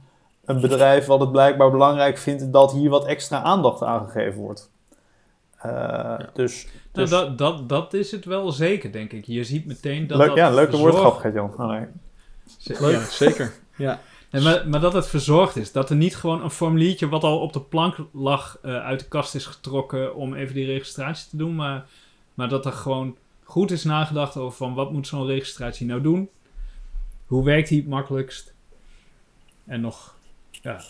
een 0.44 0.60
bedrijf 0.60 1.06
wat 1.06 1.20
het 1.20 1.32
blijkbaar 1.32 1.70
belangrijk 1.70 2.18
vindt 2.18 2.52
dat 2.52 2.72
hier 2.72 2.90
wat 2.90 3.04
extra 3.06 3.42
aandacht 3.42 3.82
aan 3.82 4.04
gegeven 4.08 4.40
wordt. 4.40 4.70
Eh, 5.58 6.18
Dus, 6.34 6.64
Nou, 6.64 6.76
dus 6.92 7.10
dat, 7.10 7.38
dat, 7.38 7.68
dat 7.68 7.94
is 7.94 8.10
het 8.10 8.24
wel 8.24 8.52
zeker, 8.52 8.92
denk 8.92 9.12
ik. 9.12 9.24
Je 9.26 9.44
ziet 9.44 9.66
meteen 9.66 10.06
dat 10.06 10.18
leuk, 10.18 10.26
dat 10.28 10.36
ja, 10.36 10.50
leuke 10.50 10.70
verzorgd- 10.70 10.94
woordgrap, 10.96 11.20
Gert-Jan. 11.20 11.52
Oh, 11.58 11.68
nee. 11.68 11.86
Leuk. 12.78 12.92
Ja, 12.92 13.00
zeker. 13.04 13.52
Ja. 13.76 14.00
Nee, 14.30 14.42
maar, 14.42 14.68
maar 14.68 14.80
dat 14.80 14.92
het 14.92 15.06
verzorgd 15.06 15.56
is. 15.56 15.72
Dat 15.72 15.90
er 15.90 15.96
niet 15.96 16.16
gewoon 16.16 16.42
een 16.42 16.50
formuliertje 16.50 17.08
wat 17.08 17.22
al 17.24 17.38
op 17.40 17.52
de 17.52 17.60
plank 17.60 17.96
lag 18.12 18.58
eh, 18.62 18.76
uit 18.84 19.00
de 19.00 19.08
kast 19.08 19.34
is 19.34 19.46
getrokken 19.46 20.14
om 20.14 20.34
even 20.34 20.54
die 20.54 20.66
registratie 20.66 21.30
te 21.30 21.36
doen. 21.36 21.54
Maar, 21.54 21.84
maar 22.34 22.48
dat 22.48 22.66
er 22.66 22.72
gewoon 22.72 23.16
goed 23.44 23.70
is 23.70 23.84
nagedacht 23.84 24.36
over 24.36 24.56
van 24.56 24.74
wat 24.74 24.92
moet 24.92 25.06
zo'n 25.06 25.26
registratie 25.26 25.86
nou 25.86 26.00
doen. 26.00 26.28
Hoe 27.26 27.44
werkt 27.44 27.68
die 27.68 27.78
het 27.80 27.88
makkelijkst? 27.88 28.54
En 29.64 29.80
nog, 29.80 30.16
ja, 30.50 30.80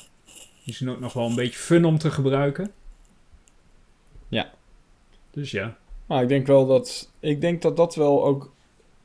Misschien 0.64 0.90
ook 0.90 1.00
nog 1.00 1.12
wel 1.12 1.26
een 1.28 1.34
beetje 1.34 1.58
fun 1.58 1.84
om 1.84 1.98
te 1.98 2.10
gebruiken. 2.10 2.70
Ja. 4.28 4.50
Dus 5.30 5.50
ja. 5.50 5.76
Maar 6.06 6.22
ik 6.22 6.28
denk 6.28 6.46
wel 6.46 6.66
dat, 6.66 7.10
ik 7.20 7.40
denk 7.40 7.62
dat 7.62 7.76
dat 7.76 7.94
wel 7.94 8.24
ook 8.24 8.52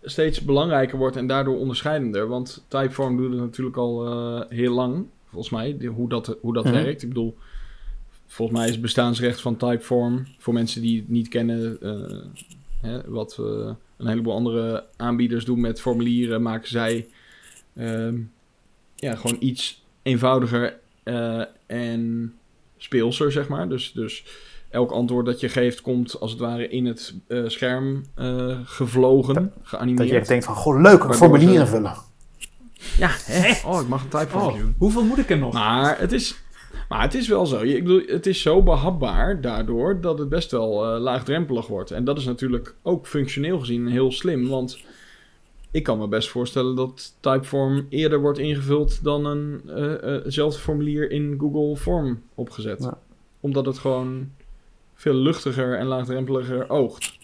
steeds 0.03 0.41
belangrijker 0.41 0.97
wordt 0.97 1.15
en 1.15 1.27
daardoor 1.27 1.57
onderscheidender. 1.57 2.27
Want 2.27 2.65
Typeform 2.67 3.17
doet 3.17 3.31
het 3.31 3.39
natuurlijk 3.39 3.77
al 3.77 4.05
eh, 4.05 4.49
heel 4.49 4.73
lang, 4.73 5.05
volgens 5.29 5.49
mij, 5.49 5.77
die- 5.77 5.89
hoe 5.89 6.09
dat, 6.09 6.37
hoe 6.41 6.53
dat 6.53 6.63
Mhm. 6.63 6.73
werkt. 6.73 7.01
Ik 7.01 7.07
bedoel, 7.07 7.37
volgens 8.27 8.57
mij 8.57 8.67
is 8.67 8.73
het 8.73 8.81
bestaansrecht 8.81 9.41
van 9.41 9.57
Typeform, 9.57 10.27
voor 10.37 10.53
mensen 10.53 10.81
die 10.81 10.99
het 10.99 11.09
niet 11.09 11.27
kennen, 11.27 11.81
eh, 11.81 12.25
hè, 12.81 13.09
wat 13.09 13.37
eh, 13.39 13.45
een 13.97 14.07
heleboel 14.07 14.33
andere 14.33 14.85
aanbieders 14.97 15.45
doen 15.45 15.61
met 15.61 15.81
formulieren, 15.81 16.41
maken 16.41 16.67
zij 16.69 17.07
ehm, 17.75 18.15
ja, 18.95 19.15
gewoon 19.15 19.37
iets 19.39 19.83
eenvoudiger 20.03 20.79
eh, 21.03 21.41
en 21.67 22.33
speelser, 22.77 23.31
zeg 23.31 23.47
maar. 23.47 23.69
Dus, 23.69 23.91
dus 23.91 24.23
elk 24.69 24.91
antwoord 24.91 25.25
dat 25.25 25.39
je 25.39 25.49
geeft 25.49 25.81
komt 25.81 26.19
als 26.19 26.31
het 26.31 26.39
ware 26.39 26.67
in 26.69 26.85
het 26.85 27.13
eh, 27.27 27.43
scherm 27.47 28.05
eh, 28.15 28.59
gevlogen, 28.63 29.53
geanimeerd. 29.63 29.97
Dat 29.97 30.07
je 30.09 30.15
echt 30.15 30.27
denkt 30.27 30.45
van, 30.45 30.55
goh, 30.55 30.81
leuk, 30.81 30.91
een 30.91 30.97
Waardoor 30.99 31.15
formulier 31.15 31.53
ze- 31.53 31.59
invullen. 31.59 31.93
Ja, 32.97 33.09
hè? 33.11 33.67
Oh, 33.69 33.81
ik 33.81 33.87
mag 33.87 34.03
een 34.03 34.09
typeform 34.09 34.43
Oh, 34.47 34.57
doen. 34.57 34.75
hoeveel 34.77 35.03
moet 35.03 35.17
ik 35.17 35.29
er 35.29 35.37
nog? 35.37 35.53
Maar 35.53 35.99
het 35.99 36.11
is, 36.11 36.39
maar 36.89 37.01
het 37.01 37.13
is 37.13 37.27
wel 37.27 37.45
zo. 37.45 37.61
Ik 37.61 37.83
bedoel, 37.83 38.03
het 38.05 38.25
is 38.25 38.41
zo 38.41 38.63
behapbaar 38.63 39.41
daardoor 39.41 40.01
dat 40.01 40.19
het 40.19 40.29
best 40.29 40.51
wel 40.51 40.85
eh, 40.85 41.01
laagdrempelig 41.01 41.67
wordt. 41.67 41.91
En 41.91 42.03
dat 42.03 42.17
is 42.17 42.25
natuurlijk 42.25 42.75
ook 42.81 43.07
functioneel 43.07 43.59
gezien 43.59 43.87
heel 43.87 44.11
slim. 44.11 44.47
Want 44.47 44.79
ik 45.71 45.83
kan 45.83 45.97
me 45.97 46.07
best 46.07 46.29
voorstellen 46.29 46.75
dat 46.75 47.15
Typeform 47.19 47.85
eerder 47.89 48.19
wordt 48.21 48.39
ingevuld 48.39 49.03
dan 49.03 49.25
een 49.25 49.61
eh, 49.67 50.37
eh, 50.37 50.51
formulier 50.51 51.11
in 51.11 51.35
Google 51.39 51.75
Form 51.75 52.21
opgezet. 52.35 52.83
Ja. 52.83 52.97
Omdat 53.39 53.65
het 53.65 53.77
gewoon 53.77 54.29
veel 54.93 55.13
luchtiger 55.13 55.77
en 55.77 55.85
laagdrempeliger 55.85 56.69
oogt. 56.69 57.17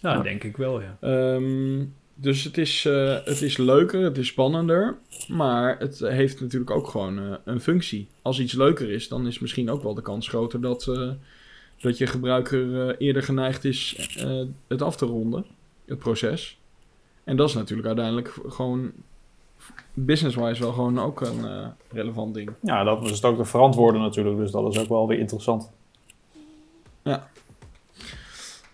Nou, 0.00 0.16
Ja. 0.16 0.22
denk 0.22 0.44
ik 0.44 0.56
wel, 0.56 0.80
ja. 0.80 0.96
Ehm, 1.00 1.84
dus 2.20 2.44
het 2.44 2.58
is, 2.58 2.84
eh, 2.84 3.16
het 3.24 3.42
is 3.42 3.56
leuker, 3.56 4.02
het 4.02 4.18
is 4.18 4.26
spannender. 4.26 4.98
Maar 5.28 5.78
het 5.78 5.98
heeft 5.98 6.40
natuurlijk 6.40 6.70
ook 6.70 6.88
gewoon 6.88 7.18
eh, 7.18 7.32
een 7.44 7.60
functie. 7.60 8.08
Als 8.22 8.40
iets 8.40 8.52
leuker 8.52 8.90
is, 8.90 9.08
dan 9.08 9.26
is 9.26 9.38
misschien 9.38 9.70
ook 9.70 9.82
wel 9.82 9.94
de 9.94 10.02
kans 10.02 10.28
groter 10.28 10.60
dat, 10.60 10.86
eh, 10.86 11.10
dat 11.80 11.98
je 11.98 12.06
gebruiker 12.06 12.96
eerder 12.96 13.22
geneigd 13.22 13.64
is 13.64 14.10
het 14.68 14.82
af 14.82 14.96
te 14.96 15.06
ronden, 15.06 15.44
het 15.84 15.98
proces. 15.98 16.58
En 17.24 17.36
dat 17.36 17.48
is 17.48 17.54
natuurlijk 17.54 17.88
uiteindelijk 17.88 18.34
gewoon 18.46 18.92
business-wise 19.94 20.62
wel 20.62 20.72
gewoon 20.72 20.98
ook 20.98 21.20
een 21.20 21.72
relevant 21.92 22.34
ding. 22.34 22.50
Ja, 22.62 22.84
dat 22.84 23.04
is 23.04 23.10
het 23.10 23.24
ook 23.24 23.36
te 23.36 23.44
verantwoorden 23.44 24.00
natuurlijk, 24.00 24.36
dus 24.36 24.50
dat 24.50 24.74
is 24.74 24.80
ook 24.80 24.88
wel 24.88 25.08
weer 25.08 25.18
interessant. 25.18 25.70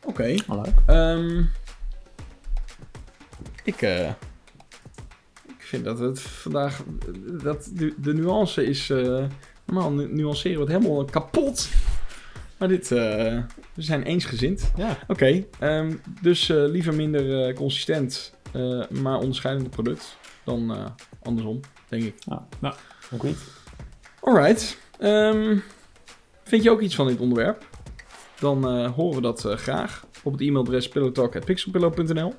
Oké. 0.07 0.35
Oh, 0.49 0.63
leuk. 0.65 0.75
Ehm, 0.87 1.43
ik, 3.67 3.83
eh, 3.83 4.09
ik 5.49 5.63
vind 5.63 5.85
dat 5.85 5.99
het 5.99 6.21
vandaag. 6.21 6.83
Dat 7.43 7.71
de, 7.75 7.95
de 7.99 8.15
nuance 8.15 8.65
is. 8.65 8.89
normaal 9.65 9.91
nu- 9.93 10.13
nuanceren 10.15 10.67
we 10.67 10.73
het 10.73 10.83
helemaal 10.83 11.05
kapot. 11.05 11.69
Maar 12.59 12.69
dit. 12.69 12.93
eh, 12.93 12.99
we 13.75 13.83
zijn 13.83 14.03
eensgezind. 14.03 14.73
Ja, 14.77 14.99
Oké. 15.09 15.45
ehm, 15.59 15.95
dus 16.23 16.49
liever 16.49 16.95
minder 16.95 17.55
consistent. 17.55 18.35
maar 18.91 19.19
onderscheidende 19.19 19.71
product. 19.71 20.17
Dan 20.45 20.93
andersom, 21.23 21.61
denk 21.89 22.03
ik. 22.03 22.15
Agreed. 23.15 23.37
Alright. 24.21 24.79
Ehm, 24.99 25.57
vind 26.45 26.63
je 26.63 26.71
ook 26.71 26.81
iets 26.81 26.95
van 26.95 27.07
dit 27.07 27.21
onderwerp? 27.21 27.65
Dan 28.41 28.87
horen 28.87 29.15
we 29.17 29.23
dat 29.23 29.45
graag 29.61 30.07
op 30.23 30.33
het 30.33 30.41
e-mailadres 30.41 30.89
pillowtalk.pixelpillow.nl 30.89 32.35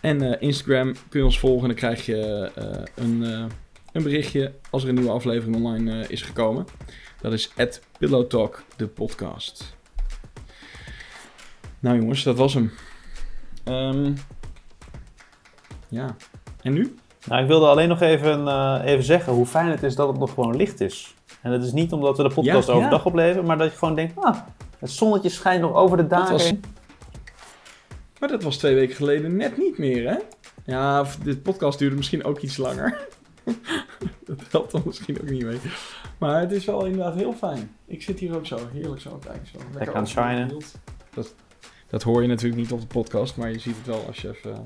En 0.00 0.22
eh, 0.22 0.42
Instagram 0.48 0.92
kun 1.08 1.20
je 1.20 1.24
ons 1.24 1.38
volgen 1.38 1.62
en 1.62 1.68
dan 1.68 1.76
krijg 1.76 2.06
je 2.06 2.50
eh, 2.54 3.04
een, 3.04 3.24
eh, 3.24 3.44
een 3.92 4.02
berichtje 4.02 4.52
als 4.70 4.82
er 4.82 4.88
een 4.88 4.94
nieuwe 4.94 5.10
aflevering 5.10 5.56
online 5.56 6.06
is 6.08 6.22
gekomen. 6.22 6.66
Dat 7.20 7.32
is 7.32 7.52
pillowtalk, 7.98 8.62
de 8.76 8.86
podcast. 8.86 9.76
Nou 11.80 11.96
jongens, 11.96 12.22
dat 12.22 12.36
was 12.36 12.54
hem. 12.54 12.72
Ehm, 13.64 14.12
ja. 15.88 16.16
En 16.62 16.72
nu? 16.72 16.94
Nou, 17.26 17.42
ik 17.42 17.48
wilde 17.48 17.66
alleen 17.66 17.88
nog 17.88 18.00
even, 18.00 18.48
even 18.84 19.04
zeggen 19.04 19.32
hoe 19.32 19.46
fijn 19.46 19.66
het 19.66 19.82
is 19.82 19.94
dat 19.94 20.08
het 20.08 20.18
nog 20.18 20.34
gewoon 20.34 20.56
licht 20.56 20.80
is. 20.80 21.14
En 21.42 21.52
het 21.52 21.62
is 21.62 21.72
niet 21.72 21.92
omdat 21.92 22.16
we 22.16 22.22
de 22.22 22.34
podcast 22.34 22.66
Ja, 22.66 22.72
ja. 22.72 22.78
overdag 22.78 23.06
opleveren, 23.06 23.46
maar 23.46 23.58
dat 23.58 23.72
je 23.72 23.78
gewoon 23.78 23.94
denkt, 23.94 24.16
ah, 24.16 24.36
het 24.78 24.90
zonnetje 24.90 25.28
schijnt 25.28 25.60
nog 25.60 25.74
over 25.74 25.96
de 25.96 26.06
daken. 26.06 26.60
Maar 28.20 28.28
dat 28.28 28.42
was 28.42 28.56
twee 28.56 28.74
weken 28.74 28.96
geleden 28.96 29.36
net 29.36 29.58
niet 29.58 29.78
meer, 29.78 30.08
hè? 30.08 30.16
Ja, 30.64 31.06
dit 31.22 31.42
podcast 31.42 31.78
duurde 31.78 31.96
misschien 31.96 32.24
ook 32.24 32.40
iets 32.40 32.56
langer. 32.56 33.08
dat 34.24 34.40
helpt 34.50 34.72
dan 34.72 34.82
misschien 34.84 35.20
ook 35.20 35.30
niet 35.30 35.44
mee. 35.44 35.58
Maar 36.18 36.40
het 36.40 36.52
is 36.52 36.64
wel 36.64 36.84
inderdaad 36.84 37.14
heel 37.14 37.32
fijn. 37.32 37.76
Ik 37.86 38.02
zit 38.02 38.18
hier 38.18 38.36
ook 38.36 38.46
zo, 38.46 38.58
heerlijk 38.72 39.00
zo. 39.00 39.18
Kijk, 39.24 39.46
zo 39.52 39.58
lekker 39.74 39.94
aan 39.94 40.02
het 40.02 40.10
shinen. 40.10 40.56
Dat, 41.14 41.34
dat 41.88 42.02
hoor 42.02 42.22
je 42.22 42.28
natuurlijk 42.28 42.60
niet 42.60 42.72
op 42.72 42.80
de 42.80 42.86
podcast, 42.86 43.36
maar 43.36 43.50
je 43.50 43.58
ziet 43.58 43.76
het 43.76 43.86
wel 43.86 44.06
als 44.06 44.20
je 44.20 44.28
even 44.28 44.52
eh, 44.52 44.60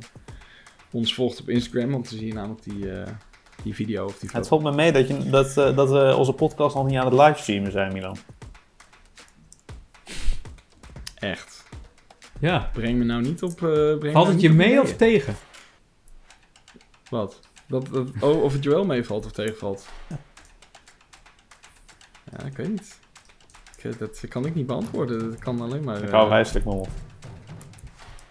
ons 0.90 1.14
volgt 1.14 1.40
op 1.40 1.49
Instagram. 1.49 1.90
Want 1.90 2.09
dan 2.11 2.19
zie 2.19 2.27
je 2.27 2.35
namelijk 2.35 2.62
die, 2.62 2.93
eh, 2.93 3.12
die 3.62 3.75
video 3.75 4.05
of 4.05 4.19
die 4.19 4.31
Het 4.33 4.49
valt 4.49 4.62
me 4.62 4.73
mee 4.73 4.93
dat, 4.93 5.09
je, 5.09 5.31
dat, 5.31 5.57
eh, 5.57 5.77
dat 5.77 5.90
we 5.90 6.14
onze 6.17 6.33
podcast 6.33 6.75
nog 6.75 6.87
niet 6.87 6.99
aan 6.99 7.05
het 7.05 7.14
livestreamen 7.14 7.73
zijn, 7.73 7.93
Milan. 7.93 8.17
Echt. 11.14 11.54
Ja. 12.45 12.71
Breng 12.73 12.99
me 12.99 13.05
nou 13.05 13.23
niet 13.23 13.43
op... 13.43 13.51
eh 13.51 13.59
breng 13.59 14.01
me 14.03 14.11
Valt 14.11 14.15
nou 14.25 14.33
het 14.33 14.41
je 14.41 14.51
mee 14.53 14.81
of 14.81 14.97
tegen? 14.97 15.35
Wat? 17.11 17.41
Dat, 17.69 17.87
dat, 17.93 18.09
oh, 18.21 18.43
of 18.43 18.53
het 18.53 18.63
je 18.65 18.71
wel 18.71 18.85
meevalt 18.85 19.25
of 19.25 19.33
tegenvalt? 19.33 19.87
Ja, 22.39 22.45
ik 22.45 22.57
weet 22.57 22.69
niet. 22.69 22.99
Ik, 23.77 23.85
eh, 23.85 23.99
dat 23.99 24.21
kan 24.29 24.47
ik 24.47 24.55
niet 24.55 24.67
beantwoorden. 24.67 25.31
Dat 25.31 25.39
kan 25.39 25.61
alleen 25.61 25.85
maar... 25.85 25.97
Ik 25.99 26.05
eh, 26.05 26.11
hou 26.13 26.29
wijselijk 26.29 26.65
nog 26.65 26.75
op. 26.75 26.89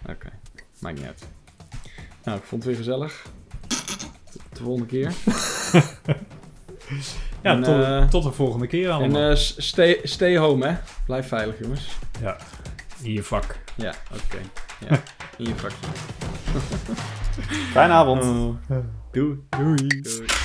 Oké, 0.08 0.30
maakt 0.78 0.96
niet 0.98 1.06
uit. 1.06 1.26
Nou, 2.24 2.38
ik 2.38 2.44
vond 2.44 2.62
het 2.64 2.70
weer 2.70 2.84
gezellig. 2.84 3.22
Tot 4.32 4.42
de 4.58 4.62
volgende 4.62 4.86
keer. 4.88 5.12
Ja, 7.42 7.50
En, 7.54 7.62
tot, 7.62 7.82
eh, 7.84 8.08
tot 8.08 8.22
de 8.22 8.32
volgende 8.32 8.66
keer 8.66 8.88
En 8.88 8.94
allemaal. 8.94 9.30
eh, 9.30 9.36
s- 9.36 9.54
stay, 9.68 10.00
stay 10.02 10.36
home, 10.36 10.66
hè. 10.66 10.76
Blijf 11.06 11.28
veilig, 11.28 11.58
jongens. 11.60 11.88
ja, 12.20 12.36
in 13.02 13.12
je 13.12 13.22
vak. 13.22 13.58
Ja, 13.76 13.94
oké. 14.12 14.38
Ja, 14.88 15.00
in 15.36 15.46
je 15.46 15.54
vakje. 15.54 15.86
Fijne 17.72 17.92
avond. 17.92 18.22
Doei. 19.12 19.38
Doei. 19.50 19.86
Doei. 20.02 20.43